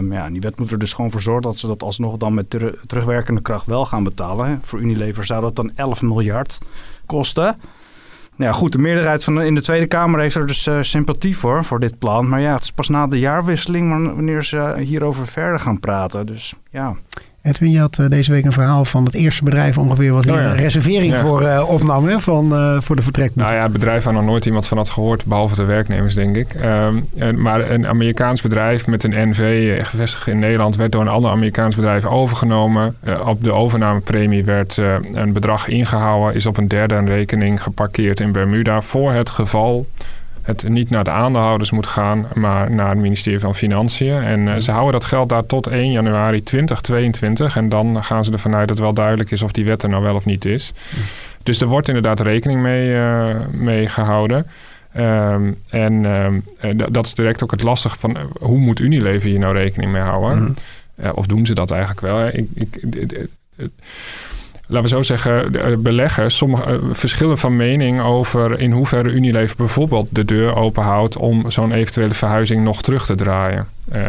ja, 0.09 0.29
die 0.29 0.41
wet 0.41 0.59
moet 0.59 0.71
er 0.71 0.79
dus 0.79 0.93
gewoon 0.93 1.11
voor 1.11 1.21
zorgen 1.21 1.43
dat 1.43 1.57
ze 1.57 1.67
dat 1.67 1.83
alsnog 1.83 2.17
dan 2.17 2.33
met 2.33 2.49
terugwerkende 2.87 3.41
kracht 3.41 3.65
wel 3.65 3.85
gaan 3.85 4.03
betalen. 4.03 4.61
Voor 4.63 4.79
Unilever 4.79 5.25
zou 5.25 5.41
dat 5.41 5.55
dan 5.55 5.71
11 5.75 6.01
miljard 6.01 6.57
kosten. 7.05 7.57
Nou 8.35 8.51
ja, 8.51 8.57
goed, 8.57 8.71
de 8.71 8.77
meerderheid 8.77 9.23
van 9.23 9.41
in 9.41 9.55
de 9.55 9.61
Tweede 9.61 9.87
Kamer 9.87 10.19
heeft 10.19 10.35
er 10.35 10.47
dus 10.47 10.67
uh, 10.67 10.81
sympathie 10.81 11.37
voor, 11.37 11.63
voor 11.63 11.79
dit 11.79 11.99
plan. 11.99 12.29
Maar 12.29 12.41
ja, 12.41 12.53
het 12.53 12.63
is 12.63 12.71
pas 12.71 12.89
na 12.89 13.07
de 13.07 13.19
jaarwisseling 13.19 14.13
wanneer 14.15 14.43
ze 14.43 14.75
hierover 14.79 15.27
verder 15.27 15.59
gaan 15.59 15.79
praten. 15.79 16.25
Dus 16.25 16.53
ja. 16.69 16.95
Edwin, 17.43 17.71
je 17.71 17.79
had 17.79 17.99
eh, 17.99 18.09
deze 18.09 18.31
week 18.31 18.45
een 18.45 18.51
verhaal 18.51 18.85
van 18.85 19.05
het 19.05 19.13
eerste 19.13 19.43
bedrijf 19.43 19.77
ongeveer 19.77 20.13
wat 20.13 20.23
hier 20.23 20.33
oh 20.33 20.39
een 20.39 20.55
reservering 20.55 21.15
voor 21.15 21.41
uh, 21.41 21.69
opnam 21.69 22.07
hè, 22.07 22.19
van, 22.19 22.53
uh, 22.53 22.81
voor 22.81 22.95
de 22.95 23.01
vertrek. 23.01 23.35
Nou 23.35 23.53
ja, 23.53 23.63
het 23.63 23.71
bedrijf 23.71 24.03
waar 24.03 24.13
nog 24.13 24.25
nooit 24.25 24.45
iemand 24.45 24.67
van 24.67 24.77
had 24.77 24.89
gehoord, 24.89 25.25
behalve 25.25 25.55
de 25.55 25.63
werknemers 25.63 26.13
denk 26.13 26.35
ik. 26.35 26.55
Um, 26.63 27.41
maar 27.41 27.71
een 27.71 27.87
Amerikaans 27.87 28.41
bedrijf 28.41 28.87
met 28.87 29.03
een 29.03 29.29
NV 29.29 29.79
gevestigd 29.85 30.27
in 30.27 30.39
Nederland 30.39 30.75
werd 30.75 30.91
door 30.91 31.01
een 31.01 31.07
ander 31.07 31.31
Amerikaans 31.31 31.75
bedrijf 31.75 32.05
overgenomen. 32.05 32.95
op 33.25 33.43
de 33.43 33.51
overnamepremie 33.51 34.43
werd 34.43 34.77
een 35.13 35.33
bedrag 35.33 35.67
ingehouden, 35.67 36.35
is 36.35 36.45
op 36.45 36.57
een 36.57 36.67
derde 36.67 36.99
rekening 36.99 37.63
geparkeerd 37.63 38.19
in 38.19 38.31
Bermuda 38.31 38.81
voor 38.81 39.11
het 39.11 39.29
geval 39.29 39.85
het 40.43 40.69
niet 40.69 40.89
naar 40.89 41.03
de 41.03 41.09
aandeelhouders 41.09 41.71
moet 41.71 41.87
gaan, 41.87 42.27
maar 42.33 42.71
naar 42.71 42.89
het 42.89 42.97
ministerie 42.97 43.39
van 43.39 43.55
Financiën. 43.55 44.21
En 44.21 44.39
uh, 44.39 44.55
ze 44.55 44.71
houden 44.71 44.99
dat 44.99 45.05
geld 45.05 45.29
daar 45.29 45.45
tot 45.45 45.67
1 45.67 45.91
januari 45.91 46.43
2022. 46.43 47.57
En 47.57 47.69
dan 47.69 48.03
gaan 48.03 48.25
ze 48.25 48.31
ervan 48.31 48.55
uit 48.55 48.67
dat 48.67 48.79
wel 48.79 48.93
duidelijk 48.93 49.31
is 49.31 49.41
of 49.41 49.51
die 49.51 49.65
wet 49.65 49.83
er 49.83 49.89
nou 49.89 50.03
wel 50.03 50.15
of 50.15 50.25
niet 50.25 50.45
is. 50.45 50.73
Dus 51.43 51.61
er 51.61 51.67
wordt 51.67 51.87
inderdaad 51.87 52.19
rekening 52.19 52.61
mee, 52.61 52.93
uh, 52.93 53.35
mee 53.51 53.89
gehouden. 53.89 54.47
Um, 54.97 55.57
en 55.69 56.05
um, 56.05 56.43
dat 56.91 57.05
is 57.05 57.13
direct 57.13 57.43
ook 57.43 57.51
het 57.51 57.63
lastige 57.63 57.99
van 57.99 58.17
hoe 58.39 58.57
moet 58.57 58.79
Unilever 58.79 59.29
hier 59.29 59.39
nou 59.39 59.53
rekening 59.57 59.91
mee 59.91 60.01
houden? 60.01 60.41
Mm 60.41 60.55
of 61.13 61.25
doen 61.25 61.45
ze 61.45 61.53
dat 61.53 61.71
eigenlijk 61.71 62.01
wel? 62.01 62.27
Ik, 62.27 62.47
ik, 62.53 63.27
laten 64.73 64.89
we 64.89 64.95
zo 64.95 65.01
zeggen, 65.01 65.51
beleggers 65.83 66.37
sommige, 66.37 66.71
uh, 66.71 66.77
verschillen 66.91 67.37
van 67.37 67.55
mening 67.55 68.01
over 68.01 68.59
in 68.59 68.71
hoeverre 68.71 69.11
Unilever 69.11 69.55
bijvoorbeeld 69.55 70.07
de 70.09 70.25
deur 70.25 70.55
openhoudt 70.55 71.17
om 71.17 71.51
zo'n 71.51 71.71
eventuele 71.71 72.13
verhuizing 72.13 72.63
nog 72.63 72.81
terug 72.81 73.05
te 73.05 73.15
draaien. 73.15 73.67
Uh, 73.93 73.99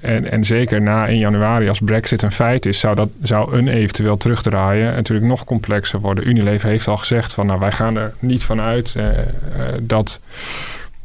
en, 0.00 0.30
en, 0.30 0.44
zeker 0.44 0.82
na 0.82 1.06
1 1.06 1.18
januari, 1.18 1.68
als 1.68 1.80
Brexit 1.80 2.22
een 2.22 2.32
feit 2.32 2.66
is, 2.66 2.78
zou, 2.78 2.94
dat, 2.94 3.08
zou 3.22 3.56
een 3.56 3.68
eventueel 3.68 4.16
terugdraaien 4.16 4.94
natuurlijk 4.94 5.26
nog 5.26 5.44
complexer 5.44 6.00
worden. 6.00 6.28
Unilever 6.28 6.68
heeft 6.68 6.88
al 6.88 6.96
gezegd 6.96 7.34
van 7.34 7.46
nou 7.46 7.60
wij 7.60 7.72
gaan 7.72 7.96
er 7.96 8.14
niet 8.18 8.44
van 8.44 8.60
uit 8.60 8.94
dat 9.80 10.20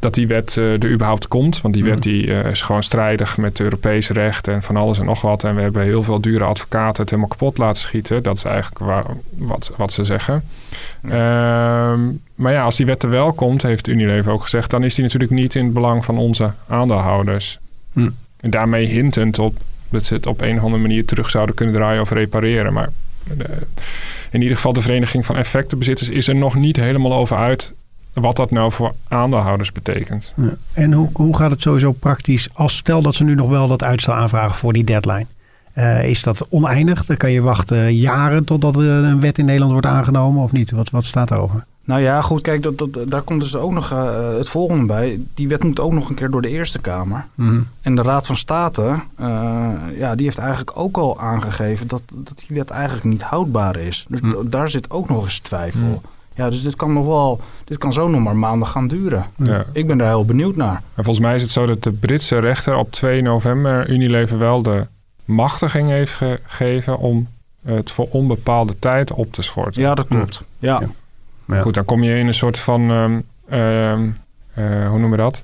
dat 0.01 0.13
die 0.13 0.27
wet 0.27 0.55
uh, 0.55 0.83
er 0.83 0.91
überhaupt 0.91 1.27
komt. 1.27 1.61
Want 1.61 1.73
die 1.73 1.83
wet 1.83 2.01
die, 2.01 2.25
uh, 2.25 2.45
is 2.45 2.61
gewoon 2.61 2.83
strijdig 2.83 3.37
met 3.37 3.59
Europees 3.59 4.09
recht 4.09 4.47
en 4.47 4.63
van 4.63 4.75
alles 4.75 4.99
en 4.99 5.05
nog 5.05 5.21
wat. 5.21 5.43
En 5.43 5.55
we 5.55 5.61
hebben 5.61 5.81
heel 5.83 6.03
veel 6.03 6.21
dure 6.21 6.43
advocaten 6.43 7.01
het 7.01 7.09
helemaal 7.09 7.29
kapot 7.29 7.57
laten 7.57 7.81
schieten. 7.81 8.23
Dat 8.23 8.37
is 8.37 8.43
eigenlijk 8.43 8.79
waar, 8.79 9.05
wat, 9.37 9.71
wat 9.77 9.93
ze 9.93 10.05
zeggen. 10.05 10.43
Ehm, 11.03 11.99
maar 12.35 12.51
ja, 12.51 12.63
als 12.63 12.75
die 12.75 12.85
wet 12.85 13.03
er 13.03 13.09
wel 13.09 13.33
komt, 13.33 13.61
heeft 13.61 13.87
Unilever 13.87 14.31
ook 14.31 14.41
gezegd... 14.41 14.69
dan 14.69 14.83
is 14.83 14.95
die 14.95 15.03
natuurlijk 15.03 15.31
niet 15.31 15.55
in 15.55 15.63
het 15.63 15.73
belang 15.73 16.05
van 16.05 16.17
onze 16.17 16.51
aandeelhouders. 16.67 17.59
Hm. 17.93 18.09
En 18.39 18.49
daarmee 18.49 18.85
hintend 18.85 19.39
op 19.39 19.57
dat 19.89 20.05
ze 20.05 20.13
het 20.13 20.27
op 20.27 20.41
een 20.41 20.57
of 20.57 20.63
andere 20.63 20.81
manier 20.81 21.05
terug 21.05 21.29
zouden 21.29 21.55
kunnen 21.55 21.75
draaien 21.75 22.01
of 22.01 22.11
repareren. 22.11 22.73
Maar 22.73 22.89
de, 23.37 23.43
eh, 23.43 23.55
in 24.31 24.41
ieder 24.41 24.55
geval 24.55 24.73
de 24.73 24.81
Vereniging 24.81 25.25
van 25.25 25.37
Effectenbezitters 25.37 26.09
is 26.09 26.27
er 26.27 26.35
nog 26.35 26.55
niet 26.55 26.75
helemaal 26.75 27.13
over 27.13 27.37
uit 27.37 27.73
wat 28.13 28.35
dat 28.35 28.51
nou 28.51 28.71
voor 28.71 28.93
aandeelhouders 29.07 29.71
betekent. 29.71 30.33
Ja. 30.35 30.55
En 30.73 30.93
hoe, 30.93 31.09
hoe 31.13 31.37
gaat 31.37 31.51
het 31.51 31.61
sowieso 31.61 31.91
praktisch 31.91 32.49
als 32.53 32.77
stel 32.77 33.01
dat 33.01 33.15
ze 33.15 33.23
nu 33.23 33.35
nog 33.35 33.49
wel 33.49 33.67
dat 33.67 33.83
uitstel 33.83 34.13
aanvragen 34.13 34.55
voor 34.55 34.73
die 34.73 34.83
deadline? 34.83 35.25
Uh, 35.75 36.09
is 36.09 36.23
dat 36.23 36.47
oneindig? 36.49 37.05
Dan 37.05 37.17
kan 37.17 37.31
je 37.31 37.41
wachten 37.41 37.95
jaren 37.95 38.43
totdat 38.43 38.75
een 38.75 39.19
wet 39.19 39.37
in 39.37 39.45
Nederland 39.45 39.71
wordt 39.71 39.87
aangenomen 39.87 40.43
of 40.43 40.51
niet? 40.51 40.71
Wat, 40.71 40.89
wat 40.89 41.05
staat 41.05 41.27
daarover? 41.27 41.65
Nou 41.83 42.01
ja, 42.01 42.21
goed, 42.21 42.41
kijk, 42.41 42.63
dat, 42.63 42.77
dat, 42.77 42.97
daar 43.07 43.21
komt 43.21 43.41
dus 43.41 43.55
ook 43.55 43.71
nog 43.71 43.91
uh, 43.91 44.35
het 44.37 44.49
volgende 44.49 44.85
bij. 44.85 45.19
Die 45.33 45.47
wet 45.47 45.63
moet 45.63 45.79
ook 45.79 45.91
nog 45.91 46.09
een 46.09 46.15
keer 46.15 46.29
door 46.29 46.41
de 46.41 46.49
Eerste 46.49 46.79
Kamer. 46.79 47.25
Mm. 47.35 47.67
En 47.81 47.95
de 47.95 48.01
Raad 48.01 48.25
van 48.25 48.37
State, 48.37 48.81
uh, 49.19 49.69
ja, 49.97 50.15
die 50.15 50.25
heeft 50.25 50.37
eigenlijk 50.37 50.71
ook 50.73 50.97
al 50.97 51.19
aangegeven 51.19 51.87
dat, 51.87 52.03
dat 52.13 52.43
die 52.47 52.57
wet 52.57 52.69
eigenlijk 52.69 53.03
niet 53.03 53.21
houdbaar 53.21 53.75
is. 53.75 54.05
Dus 54.09 54.21
mm. 54.21 54.49
daar 54.49 54.69
zit 54.69 54.89
ook 54.89 55.09
nog 55.09 55.23
eens 55.23 55.39
twijfel. 55.39 55.87
Mm. 55.87 56.01
Ja, 56.35 56.49
dus 56.49 56.61
dit 56.61 56.75
kan 56.75 56.93
nog 56.93 57.05
wel, 57.05 57.41
dit 57.63 57.77
kan 57.77 57.93
zo 57.93 58.07
nog 58.07 58.21
maar 58.21 58.35
maanden 58.35 58.67
gaan 58.67 58.87
duren. 58.87 59.25
Ja. 59.35 59.65
Ik 59.73 59.87
ben 59.87 59.97
daar 59.97 60.07
heel 60.07 60.25
benieuwd 60.25 60.55
naar. 60.55 60.81
En 60.95 61.03
volgens 61.03 61.25
mij 61.25 61.35
is 61.35 61.41
het 61.41 61.51
zo 61.51 61.65
dat 61.65 61.83
de 61.83 61.91
Britse 61.91 62.39
rechter 62.39 62.75
op 62.75 62.91
2 62.91 63.21
november 63.21 63.89
Unilever 63.89 64.37
wel 64.37 64.61
de 64.61 64.87
machtiging 65.25 65.89
heeft 65.89 66.13
gegeven 66.13 66.97
om 66.97 67.27
het 67.65 67.91
voor 67.91 68.07
onbepaalde 68.09 68.79
tijd 68.79 69.11
op 69.11 69.33
te 69.33 69.41
schorten. 69.41 69.81
Ja, 69.81 69.95
dat 69.95 70.07
klopt. 70.07 70.45
Ja. 70.59 70.81
ja. 71.47 71.61
Goed, 71.61 71.73
dan 71.73 71.85
kom 71.85 72.03
je 72.03 72.17
in 72.17 72.27
een 72.27 72.33
soort 72.33 72.59
van, 72.59 72.89
um, 72.89 73.25
uh, 73.49 74.87
hoe 74.87 74.99
noemen 74.99 75.09
we 75.09 75.17
dat? 75.17 75.43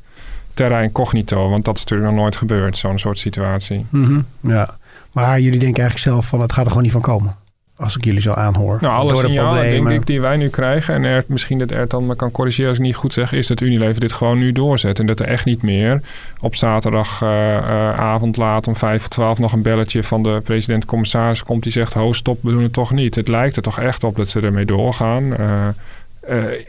Terra 0.49 0.79
incognito, 0.79 1.49
want 1.49 1.65
dat 1.65 1.75
is 1.75 1.83
natuurlijk 1.83 2.09
nog 2.11 2.19
nooit 2.19 2.35
gebeurd, 2.35 2.77
zo'n 2.77 2.99
soort 2.99 3.17
situatie. 3.17 3.85
Mm 3.89 4.03
-hmm. 4.03 4.25
Ja, 4.39 4.77
maar 5.11 5.39
jullie 5.39 5.59
denken 5.59 5.83
eigenlijk 5.83 6.09
zelf 6.09 6.25
van 6.25 6.41
het 6.41 6.51
gaat 6.51 6.63
er 6.63 6.67
gewoon 6.67 6.83
niet 6.83 6.91
van 6.91 7.01
komen? 7.01 7.35
Als 7.79 7.95
ik 7.95 8.05
jullie 8.05 8.21
zo 8.21 8.31
aanhoor. 8.31 8.77
Nou, 8.81 8.93
alle 8.93 9.15
signalen 9.15 9.69
denk 9.69 9.89
ik 9.89 10.07
die 10.07 10.21
wij 10.21 10.37
nu 10.37 10.49
krijgen... 10.49 10.93
en 10.93 11.03
er, 11.03 11.23
misschien 11.27 11.57
dat 11.57 11.71
er 11.71 11.87
dan 11.87 12.05
me 12.05 12.15
kan 12.15 12.31
corrigeren 12.31 12.69
als 12.69 12.77
ik 12.77 12.83
niet 12.83 12.95
goed 12.95 13.13
zeg... 13.13 13.31
is 13.31 13.47
dat 13.47 13.61
Unilever 13.61 13.99
dit 13.99 14.11
gewoon 14.11 14.37
nu 14.37 14.51
doorzet. 14.51 14.99
En 14.99 15.05
dat 15.05 15.19
er 15.19 15.25
echt 15.25 15.45
niet 15.45 15.61
meer 15.61 16.01
op 16.39 16.55
zaterdagavond 16.55 18.37
uh, 18.37 18.43
uh, 18.43 18.49
laat 18.49 18.67
om 18.67 18.75
vijf 18.75 19.01
of 19.01 19.07
twaalf... 19.07 19.39
nog 19.39 19.53
een 19.53 19.61
belletje 19.61 20.03
van 20.03 20.23
de 20.23 20.41
president-commissaris 20.43 21.43
komt... 21.43 21.63
die 21.63 21.71
zegt, 21.71 21.93
ho 21.93 22.13
stop, 22.13 22.39
we 22.41 22.51
doen 22.51 22.63
het 22.63 22.73
toch 22.73 22.91
niet. 22.91 23.15
Het 23.15 23.27
lijkt 23.27 23.55
er 23.55 23.61
toch 23.61 23.79
echt 23.79 24.03
op 24.03 24.15
dat 24.15 24.29
ze 24.29 24.39
ermee 24.39 24.65
doorgaan... 24.65 25.23
Uh, 25.23 25.67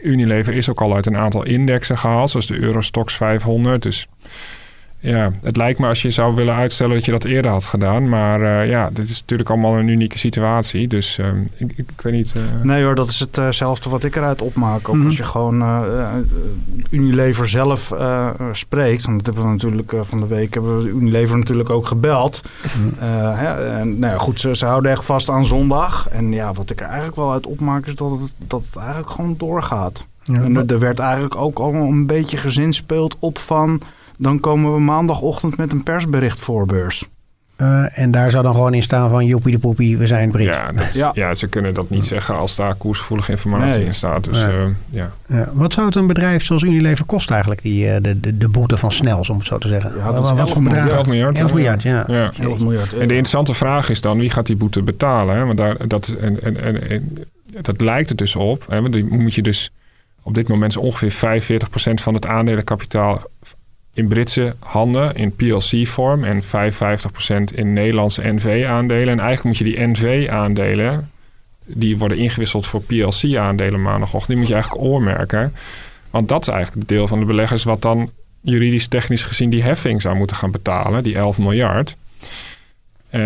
Unilever 0.01 0.53
is 0.53 0.69
ook 0.69 0.81
al 0.81 0.95
uit 0.95 1.05
een 1.05 1.17
aantal 1.17 1.45
indexen 1.45 1.97
gehaald, 1.97 2.29
zoals 2.29 2.47
de 2.47 2.59
Eurostox 2.59 3.15
500. 3.15 3.83
Dus 3.83 4.07
ja, 5.01 5.31
het 5.41 5.57
lijkt 5.57 5.79
me 5.79 5.87
als 5.87 6.01
je 6.01 6.11
zou 6.11 6.35
willen 6.35 6.55
uitstellen 6.55 6.95
dat 6.95 7.05
je 7.05 7.11
dat 7.11 7.23
eerder 7.23 7.51
had 7.51 7.65
gedaan. 7.65 8.09
Maar 8.09 8.41
uh, 8.41 8.69
ja, 8.69 8.89
dit 8.93 9.09
is 9.09 9.19
natuurlijk 9.19 9.49
allemaal 9.49 9.77
een 9.77 9.87
unieke 9.87 10.17
situatie. 10.17 10.87
Dus 10.87 11.17
uh, 11.17 11.27
ik, 11.57 11.71
ik, 11.71 11.77
ik, 11.77 12.01
weet 12.01 12.13
niet. 12.13 12.33
Uh... 12.37 12.43
Nee 12.63 12.83
hoor, 12.83 12.95
dat 12.95 13.09
is 13.09 13.25
hetzelfde 13.31 13.89
wat 13.89 14.03
ik 14.03 14.15
eruit 14.15 14.41
opmaak. 14.41 14.89
Ook 14.89 14.93
mm 14.93 14.99
-hmm. 14.99 15.05
als 15.05 15.17
je 15.17 15.23
gewoon 15.23 15.63
Unilever 16.89 17.49
zelf 17.49 17.93
spreekt. 18.51 19.05
Want 19.05 19.17
dat 19.17 19.25
hebben 19.25 19.43
we 19.43 19.49
natuurlijk 19.49 19.93
van 20.01 20.19
de 20.19 20.27
week 20.27 20.53
hebben 20.53 20.83
we 20.83 20.89
Unilever 20.89 21.37
natuurlijk 21.37 21.69
ook 21.69 21.87
gebeld. 21.87 22.41
Mm 22.63 22.93
-hmm. 22.97 23.09
en, 23.37 23.99
nou 23.99 24.13
ja, 24.13 24.19
goed, 24.19 24.39
ze, 24.39 24.55
ze, 24.55 24.65
houden 24.65 24.91
echt 24.91 25.05
vast 25.05 25.29
aan 25.29 25.45
zondag. 25.45 26.09
En 26.09 26.31
ja, 26.31 26.53
wat 26.53 26.69
ik 26.69 26.79
er 26.79 26.85
eigenlijk 26.85 27.15
wel 27.15 27.31
uit 27.31 27.47
opmaak 27.47 27.85
is 27.85 27.95
dat 27.95 28.11
het, 28.11 28.33
dat 28.47 28.63
het 28.65 28.75
eigenlijk 28.75 29.09
gewoon 29.09 29.35
doorgaat. 29.37 30.05
Ja, 30.23 30.41
en 30.41 30.67
er 30.67 30.79
werd 30.79 30.99
eigenlijk 30.99 31.35
ook 31.35 31.59
al 31.59 31.73
een 31.73 32.05
beetje 32.05 32.37
gezinspeeld 32.37 33.15
op 33.19 33.39
van 33.39 33.81
dan 34.19 34.39
komen 34.39 34.73
we 34.73 34.79
maandagochtend 34.79 35.57
met 35.57 35.71
een 35.71 35.83
persbericht 35.83 36.39
voorbeurs. 36.39 37.07
Uh, 37.61 37.99
en 37.99 38.11
daar 38.11 38.31
zou 38.31 38.43
dan 38.43 38.53
gewoon 38.53 38.73
in 38.73 38.83
staan 38.83 39.09
van 39.09 39.25
joepie 39.25 39.51
de 39.51 39.59
poepie, 39.59 39.97
we 39.97 40.07
zijn 40.07 40.31
Brit. 40.31 40.45
Ja, 40.45 40.71
ja. 40.93 41.11
ja. 41.13 41.35
ze 41.35 41.47
kunnen 41.47 41.73
dat 41.73 41.89
niet 41.89 42.05
zeggen 42.05 42.35
als 42.35 42.55
daar 42.55 42.75
koersgevoelige 42.75 43.31
informatie 43.31 43.83
in 43.83 43.93
staat. 43.93 44.23
Dus, 44.23 44.37
ja. 44.37 44.47
Uh, 44.47 44.65
ja. 44.89 45.11
ja. 45.27 45.49
Wat 45.53 45.73
zou 45.73 45.85
het 45.85 45.95
een 45.95 46.07
bedrijf 46.07 46.43
zoals 46.43 46.63
Unilever 46.63 47.05
kosten 47.05 47.31
eigenlijk, 47.31 47.61
die, 47.61 47.85
uh, 47.85 47.95
de, 48.01 48.19
de, 48.19 48.37
de 48.37 48.49
boete 48.49 48.77
van 48.77 48.91
Snels, 48.91 49.29
om 49.29 49.37
het 49.37 49.47
zo 49.47 49.57
te 49.57 49.67
zeggen? 49.67 49.93
Ja, 49.97 50.11
dat 50.11 50.31
wat 50.31 50.51
voor 50.51 50.63
bedrag? 50.63 50.89
11 50.89 51.07
miljard. 51.07 51.37
11 51.37 51.53
miljard, 51.53 51.81
ja. 51.81 52.03
ja. 52.07 52.31
11 52.39 52.59
miljard. 52.59 52.93
En 52.93 52.97
de 52.97 53.03
interessante 53.03 53.53
vraag 53.53 53.89
is 53.89 54.01
dan, 54.01 54.17
wie 54.19 54.29
gaat 54.29 54.45
die 54.45 54.55
boete 54.55 54.81
betalen? 54.81 55.35
Hè? 55.35 55.45
Want 55.45 55.57
daar, 55.57 55.87
dat, 55.87 56.07
en, 56.07 56.43
en, 56.43 56.61
en, 56.61 56.89
en, 56.89 57.17
dat 57.61 57.81
lijkt 57.81 58.09
er 58.09 58.15
dus 58.15 58.35
op. 58.35 58.65
Hè? 58.69 58.81
Want 58.81 58.93
die 58.93 59.05
moet 59.05 59.35
je 59.35 59.41
dus 59.41 59.71
op 60.23 60.33
dit 60.33 60.47
moment 60.47 60.77
ongeveer 60.77 61.41
45% 61.41 61.93
van 61.93 62.13
het 62.13 62.25
aandelenkapitaal 62.25 63.21
in 63.99 64.07
Britse 64.07 64.55
handen 64.59 65.15
in 65.15 65.35
PLC-vorm 65.35 66.23
en 66.23 66.43
55% 66.43 66.47
in 67.55 67.73
Nederlandse 67.73 68.21
NV-aandelen. 68.33 69.07
En 69.07 69.19
eigenlijk 69.19 69.43
moet 69.43 69.57
je 69.57 69.63
die 69.63 69.87
NV-aandelen, 69.87 71.11
die 71.65 71.97
worden 71.97 72.17
ingewisseld 72.17 72.67
voor 72.67 72.81
PLC-aandelen 72.81 73.81
maandagochtend, 73.81 74.27
die 74.27 74.37
moet 74.37 74.47
je 74.47 74.53
eigenlijk 74.53 74.83
oormerken. 74.83 75.53
Want 76.09 76.27
dat 76.27 76.41
is 76.41 76.47
eigenlijk 76.47 76.79
het 76.79 76.89
deel 76.89 77.07
van 77.07 77.19
de 77.19 77.25
beleggers 77.25 77.63
wat 77.63 77.81
dan 77.81 78.11
juridisch 78.41 78.87
technisch 78.87 79.23
gezien 79.23 79.49
die 79.49 79.63
heffing 79.63 80.01
zou 80.01 80.15
moeten 80.15 80.35
gaan 80.35 80.51
betalen, 80.51 81.03
die 81.03 81.15
11 81.15 81.37
miljard. 81.37 81.95
Uh, 83.11 83.21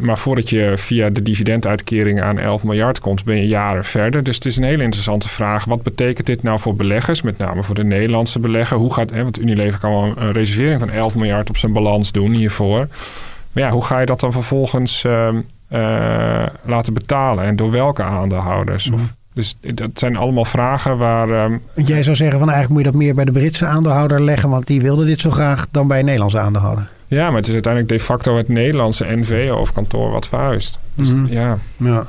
maar 0.00 0.18
voordat 0.18 0.48
je 0.48 0.74
via 0.76 1.10
de 1.10 1.22
dividenduitkering 1.22 2.22
aan 2.22 2.38
11 2.38 2.64
miljard 2.64 3.00
komt, 3.00 3.24
ben 3.24 3.36
je 3.36 3.46
jaren 3.46 3.84
verder. 3.84 4.22
Dus 4.22 4.34
het 4.34 4.44
is 4.44 4.56
een 4.56 4.62
hele 4.62 4.82
interessante 4.82 5.28
vraag. 5.28 5.64
Wat 5.64 5.82
betekent 5.82 6.26
dit 6.26 6.42
nou 6.42 6.60
voor 6.60 6.76
beleggers, 6.76 7.22
met 7.22 7.38
name 7.38 7.62
voor 7.62 7.74
de 7.74 7.84
Nederlandse 7.84 8.38
belegger? 8.38 8.76
Hoe 8.76 8.92
gaat, 8.92 9.10
hè, 9.10 9.22
want 9.22 9.40
Unilever 9.40 9.80
kan 9.80 9.92
wel 9.92 10.14
een 10.16 10.32
reservering 10.32 10.80
van 10.80 10.90
11 10.90 11.14
miljard 11.14 11.48
op 11.48 11.56
zijn 11.56 11.72
balans 11.72 12.12
doen 12.12 12.32
hiervoor. 12.32 12.88
Maar 13.52 13.62
ja, 13.62 13.70
hoe 13.70 13.84
ga 13.84 14.00
je 14.00 14.06
dat 14.06 14.20
dan 14.20 14.32
vervolgens 14.32 15.04
uh, 15.04 15.28
uh, 15.72 16.46
laten 16.64 16.94
betalen 16.94 17.44
en 17.44 17.56
door 17.56 17.70
welke 17.70 18.02
aandeelhouders? 18.02 18.90
Of, 18.90 19.00
dus 19.32 19.56
dat 19.60 19.90
zijn 19.94 20.16
allemaal 20.16 20.44
vragen 20.44 20.98
waar. 20.98 21.44
Um, 21.44 21.62
Jij 21.74 22.02
zou 22.02 22.16
zeggen 22.16 22.38
van 22.38 22.50
eigenlijk 22.50 22.68
moet 22.68 22.84
je 22.84 22.90
dat 22.90 23.00
meer 23.00 23.14
bij 23.14 23.24
de 23.24 23.32
Britse 23.32 23.66
aandeelhouder 23.66 24.22
leggen, 24.22 24.48
want 24.48 24.66
die 24.66 24.80
wilde 24.80 25.04
dit 25.04 25.20
zo 25.20 25.30
graag 25.30 25.66
dan 25.70 25.88
bij 25.88 25.98
een 25.98 26.04
Nederlandse 26.04 26.38
aandeelhouder. 26.38 26.88
Ja, 27.14 27.26
maar 27.28 27.36
het 27.38 27.46
is 27.46 27.52
uiteindelijk 27.52 27.92
de 27.92 28.00
facto 28.00 28.36
het 28.36 28.48
Nederlandse 28.48 29.04
NV-hoofdkantoor 29.16 30.10
wat 30.10 30.28
verhuist. 30.28 30.78
Dus 30.94 31.08
Mhm. 31.08 31.26
ja, 31.26 31.58
Ja. 31.76 32.06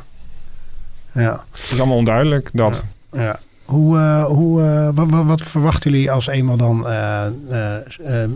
Ja. 1.14 1.44
het 1.52 1.72
is 1.72 1.78
allemaal 1.80 1.98
onduidelijk 1.98 2.50
dat. 2.54 2.84
ja. 3.14 3.40
Hoe, 3.66 3.98
uh, 3.98 4.26
hoe, 4.26 4.62
uh, 4.62 4.90
wat, 4.94 5.10
wat, 5.10 5.26
wat, 5.26 5.42
verwachten 5.42 5.92
jullie 5.92 6.12
als 6.12 6.28
eenmaal 6.28 6.58
dan 6.58 6.88
uh, 6.88 7.26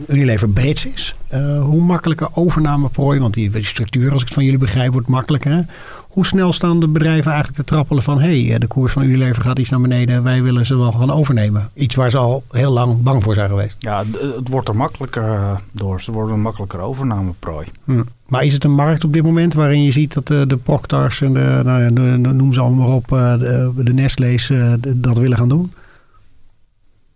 Unilever 0.07 0.49
Brits 0.49 0.85
is? 0.85 1.15
hoe 1.61 1.81
makkelijke 1.81 2.29
overnameprooi, 2.33 3.19
want 3.19 3.33
die, 3.33 3.49
die 3.49 3.65
structuur 3.65 4.11
als 4.11 4.21
ik 4.21 4.27
het 4.27 4.35
van 4.35 4.43
jullie 4.43 4.59
begrijp 4.59 4.91
wordt 4.91 5.07
makkelijker. 5.07 5.51
Hè? 5.51 5.61
Hoe 6.07 6.25
snel 6.25 6.53
staan 6.53 6.79
de 6.79 6.87
bedrijven 6.87 7.31
eigenlijk 7.31 7.55
te 7.61 7.73
trappelen 7.73 8.03
van... 8.03 8.19
hé, 8.19 8.47
hey, 8.47 8.59
de 8.59 8.67
koers 8.67 8.93
van 8.93 9.03
Unilever 9.03 9.43
gaat 9.43 9.59
iets 9.59 9.69
naar 9.69 9.81
beneden, 9.81 10.23
wij 10.23 10.43
willen 10.43 10.65
ze 10.65 10.77
wel 10.77 10.91
gaan 10.91 11.11
overnemen. 11.11 11.69
Iets 11.73 11.95
waar 11.95 12.11
ze 12.11 12.17
al 12.17 12.43
heel 12.51 12.71
lang 12.71 13.03
bang 13.03 13.23
voor 13.23 13.33
zijn 13.33 13.49
geweest. 13.49 13.75
Ja, 13.79 14.03
het 14.35 14.47
wordt 14.47 14.67
er 14.67 14.75
makkelijker 14.75 15.59
door. 15.71 16.01
Ze 16.01 16.11
worden 16.11 16.33
een 16.33 16.41
makkelijker 16.41 16.79
overnameprooi. 16.79 17.67
Hm. 17.83 18.03
Maar 18.29 18.43
is 18.43 18.53
het 18.53 18.63
een 18.63 18.75
markt 18.75 19.03
op 19.03 19.13
dit 19.13 19.23
moment 19.23 19.53
waarin 19.53 19.83
je 19.83 19.91
ziet 19.91 20.13
dat 20.13 20.27
de, 20.27 20.47
de 20.47 20.57
Proctors 20.57 21.21
en 21.21 21.33
de, 21.33 21.61
nou 21.63 21.81
ja, 21.81 21.89
noem 22.31 22.53
ze 22.53 22.59
allemaal 22.59 22.95
op, 22.95 23.07
de, 23.07 23.71
de 23.75 23.93
Nestle's 23.93 24.51
dat 24.95 25.17
willen 25.17 25.37
gaan 25.37 25.49
doen? 25.49 25.71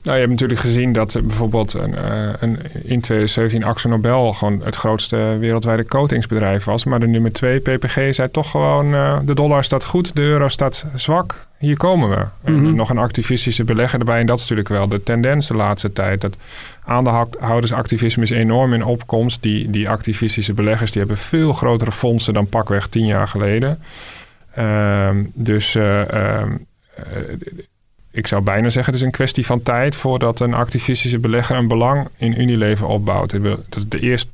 Nou, 0.04 0.16
je 0.16 0.22
hebt 0.22 0.32
natuurlijk 0.32 0.60
gezien 0.60 0.94
dat 0.94 1.18
bijvoorbeeld 1.24 1.74
een, 1.74 1.96
een, 2.40 2.60
in 2.74 3.02
2017 3.02 3.64
Axo 3.64 3.90
Nobel 3.90 4.34
gewoon 4.34 4.62
het 4.64 4.76
grootste 4.76 5.38
wereldwijde 5.40 5.86
coatingsbedrijf 5.86 6.64
was. 6.64 6.84
Maar 6.84 7.00
de 7.00 7.08
nummer 7.08 7.34
2 7.34 7.60
PPG 7.60 8.16
zei 8.16 8.32
toch 8.32 8.52
gewoon 8.52 8.94
uh, 8.94 9.20
de 9.26 9.34
dollar 9.34 9.64
staat 9.64 9.84
goed, 9.84 10.16
de 10.16 10.22
euro 10.22 10.48
staat 10.48 10.86
zwak. 10.96 11.48
Hier 11.58 11.78
komen 11.78 12.10
we. 12.10 12.16
Mm 12.16 12.58
-hmm. 12.58 12.66
En 12.66 12.76
nog 12.76 12.90
een 12.90 12.98
activistische 12.98 13.64
belegger 13.64 14.00
erbij. 14.00 14.20
En 14.20 14.26
dat 14.26 14.36
is 14.36 14.42
natuurlijk 14.42 14.70
wel 14.70 14.88
de 14.88 15.04
tendens 15.04 15.48
de 15.48 15.56
laatste 15.56 15.94
tijd. 15.94 16.22
Dat 16.22 16.38
aandeelhoudersactivisme 16.86 18.24
is 18.24 18.30
enorm 18.30 18.74
in 18.74 18.84
opkomst. 18.84 19.42
Die, 19.42 19.70
die 19.70 19.90
activistische 19.90 20.54
beleggers 20.54 20.92
die 20.92 21.00
hebben 21.00 21.18
veel 21.18 21.54
grotere 21.54 21.92
fondsen 21.92 22.34
dan 22.34 22.48
pakweg 22.48 22.88
tien 22.88 23.06
jaar 23.06 23.28
geleden. 23.28 23.80
Uh, 24.58 25.10
dus 25.34 25.76
uh, 25.76 26.02
ik 28.14 28.28
zou 28.28 28.42
bijna 28.42 28.70
zeggen, 28.70 28.94
het 28.94 29.02
is 29.02 29.08
een 29.08 29.14
kwestie 29.14 29.46
van 29.46 29.64
tijd 29.64 29.96
voordat 29.96 30.40
een 30.40 30.54
activistische 30.54 31.20
belegger 31.20 31.56
een 31.56 31.68
belang 31.68 32.08
in 32.18 32.42
Unilever 32.42 32.86
opbouwt. 32.86 33.32
Dat 33.44 33.60
is 33.78 33.88
de 33.88 34.00
eerste, 34.00 34.32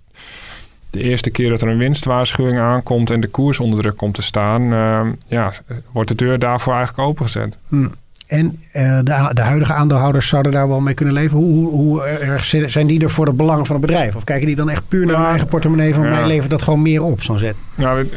de 0.90 1.02
eerste 1.02 1.30
keer 1.30 1.50
dat 1.50 1.62
er 1.62 1.68
een 1.68 1.78
winstwaarschuwing 1.78 2.60
aankomt 2.60 3.10
en 3.10 3.22
de 3.22 3.28
koers 3.28 3.60
onder 3.60 3.82
druk 3.82 3.98
komt 3.98 4.16
te 4.16 4.22
staan, 4.22 4.62
uh, 4.62 5.08
ja, 5.28 5.54
wordt 5.92 6.10
de 6.10 6.16
deur 6.16 6.40
daarvoor 6.40 6.74
eigenlijk 6.74 7.08
opengezet. 7.08 7.58
Hm. 7.68 7.88
En 8.30 8.60
uh, 8.76 8.98
de, 9.04 9.30
de, 9.34 9.42
huidige 9.42 9.74
aandeelhouders 9.74 10.28
zouden 10.28 10.52
daar 10.52 10.68
wel 10.68 10.80
mee 10.80 10.94
kunnen 10.94 11.14
leven. 11.14 11.38
Hoe, 11.38 11.54
hoe, 11.54 11.70
hoe, 11.70 12.04
erg 12.04 12.46
zijn 12.46 12.88
die 12.88 13.04
er 13.04 13.10
voor 13.10 13.26
het 13.26 13.38
belang 13.38 13.68
van 13.68 13.76
het 13.76 13.86
bedrijf? 13.86 14.16
Of 14.16 14.24
kijken 14.24 14.48
die 14.48 14.56
dan 14.56 14.70
echt 14.70 14.88
puur 14.88 15.06
naar 15.06 15.16
hun 15.16 15.26
eigen 15.26 15.48
portemonnee 15.48 15.94
van 15.94 16.04
ja. 16.04 16.10
mij 16.10 16.28
levert 16.28 16.50
dat 16.50 16.62
gewoon 16.62 16.82
meer 16.82 17.04
op, 17.04 17.24
zo'n 17.24 17.38
zet? 17.38 17.56
Nou, 17.76 18.10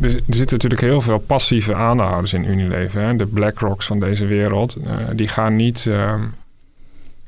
er, 0.00 0.10
zitten 0.10 0.44
natuurlijk 0.50 0.80
heel 0.80 1.00
veel 1.00 1.18
passieve 1.18 1.74
aandeelhouders 1.74 2.32
in 2.32 2.50
Unilever. 2.50 3.00
Hè? 3.00 3.16
De 3.16 3.26
BlackRocks 3.26 3.86
van 3.86 4.00
deze 4.00 4.26
wereld. 4.26 4.76
Uh, 4.84 4.92
die 5.14 5.28
gaan 5.28 5.56
niet 5.56 5.84
uh, 5.88 6.14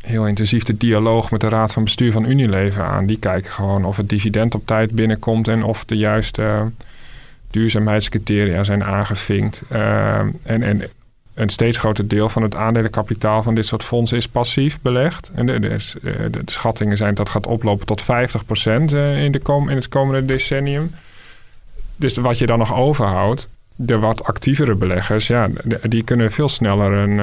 heel 0.01 0.27
intensief 0.27 0.63
de 0.63 0.77
dialoog 0.77 1.31
met 1.31 1.41
de 1.41 1.49
raad 1.49 1.73
van 1.73 1.85
bestuur 1.85 2.13
van 2.13 2.25
Unilever 2.25 2.83
aan. 2.83 3.07
Die 3.07 3.19
kijken 3.19 3.51
gewoon 3.51 3.85
of 3.85 3.97
het 3.97 4.09
dividend 4.09 4.55
op 4.55 4.67
tijd 4.67 4.91
binnenkomt 4.91 5.49
en 5.49 5.63
of 5.63 5.85
de 5.85 5.97
juiste 5.97 6.71
duurzaamheidscriteria 7.51 8.65
zijn 8.65 8.85
aangevinkt. 8.85 9.63
en, 9.69 10.63
en 10.63 10.83
een 11.39 11.49
steeds 11.49 11.79
groter 11.79 12.09
deel 12.09 12.29
van 12.29 12.43
het 12.43 12.55
aandelenkapitaal 12.55 13.43
van 13.43 13.55
dit 13.55 13.67
soort 13.67 13.83
fondsen 13.83 14.17
is 14.17 14.29
passief 14.29 14.81
belegd. 14.81 15.31
En 15.35 15.47
de, 15.47 15.61
de, 15.61 16.43
schattingen 16.45 16.97
zijn 16.97 17.15
dat 17.15 17.29
gaat 17.29 17.47
oplopen 17.47 17.87
tot 17.87 18.03
50% 18.03 18.05
in, 18.05 19.33
de 19.33 19.41
kom, 19.43 19.69
in 19.69 19.77
het 19.77 19.89
komende 19.89 20.27
decennium. 20.27 20.95
Dus 21.97 22.17
wat 22.17 22.39
je 22.39 22.47
dan 22.47 22.59
nog 22.59 22.75
overhoudt, 22.75 23.49
de 23.75 23.99
wat 23.99 24.25
actievere 24.25 24.75
beleggers, 24.75 25.27
ja, 25.27 25.49
die 25.83 26.05
kunnen 26.05 26.33
veel 26.33 26.49
sneller 26.49 26.93
een, 26.93 27.19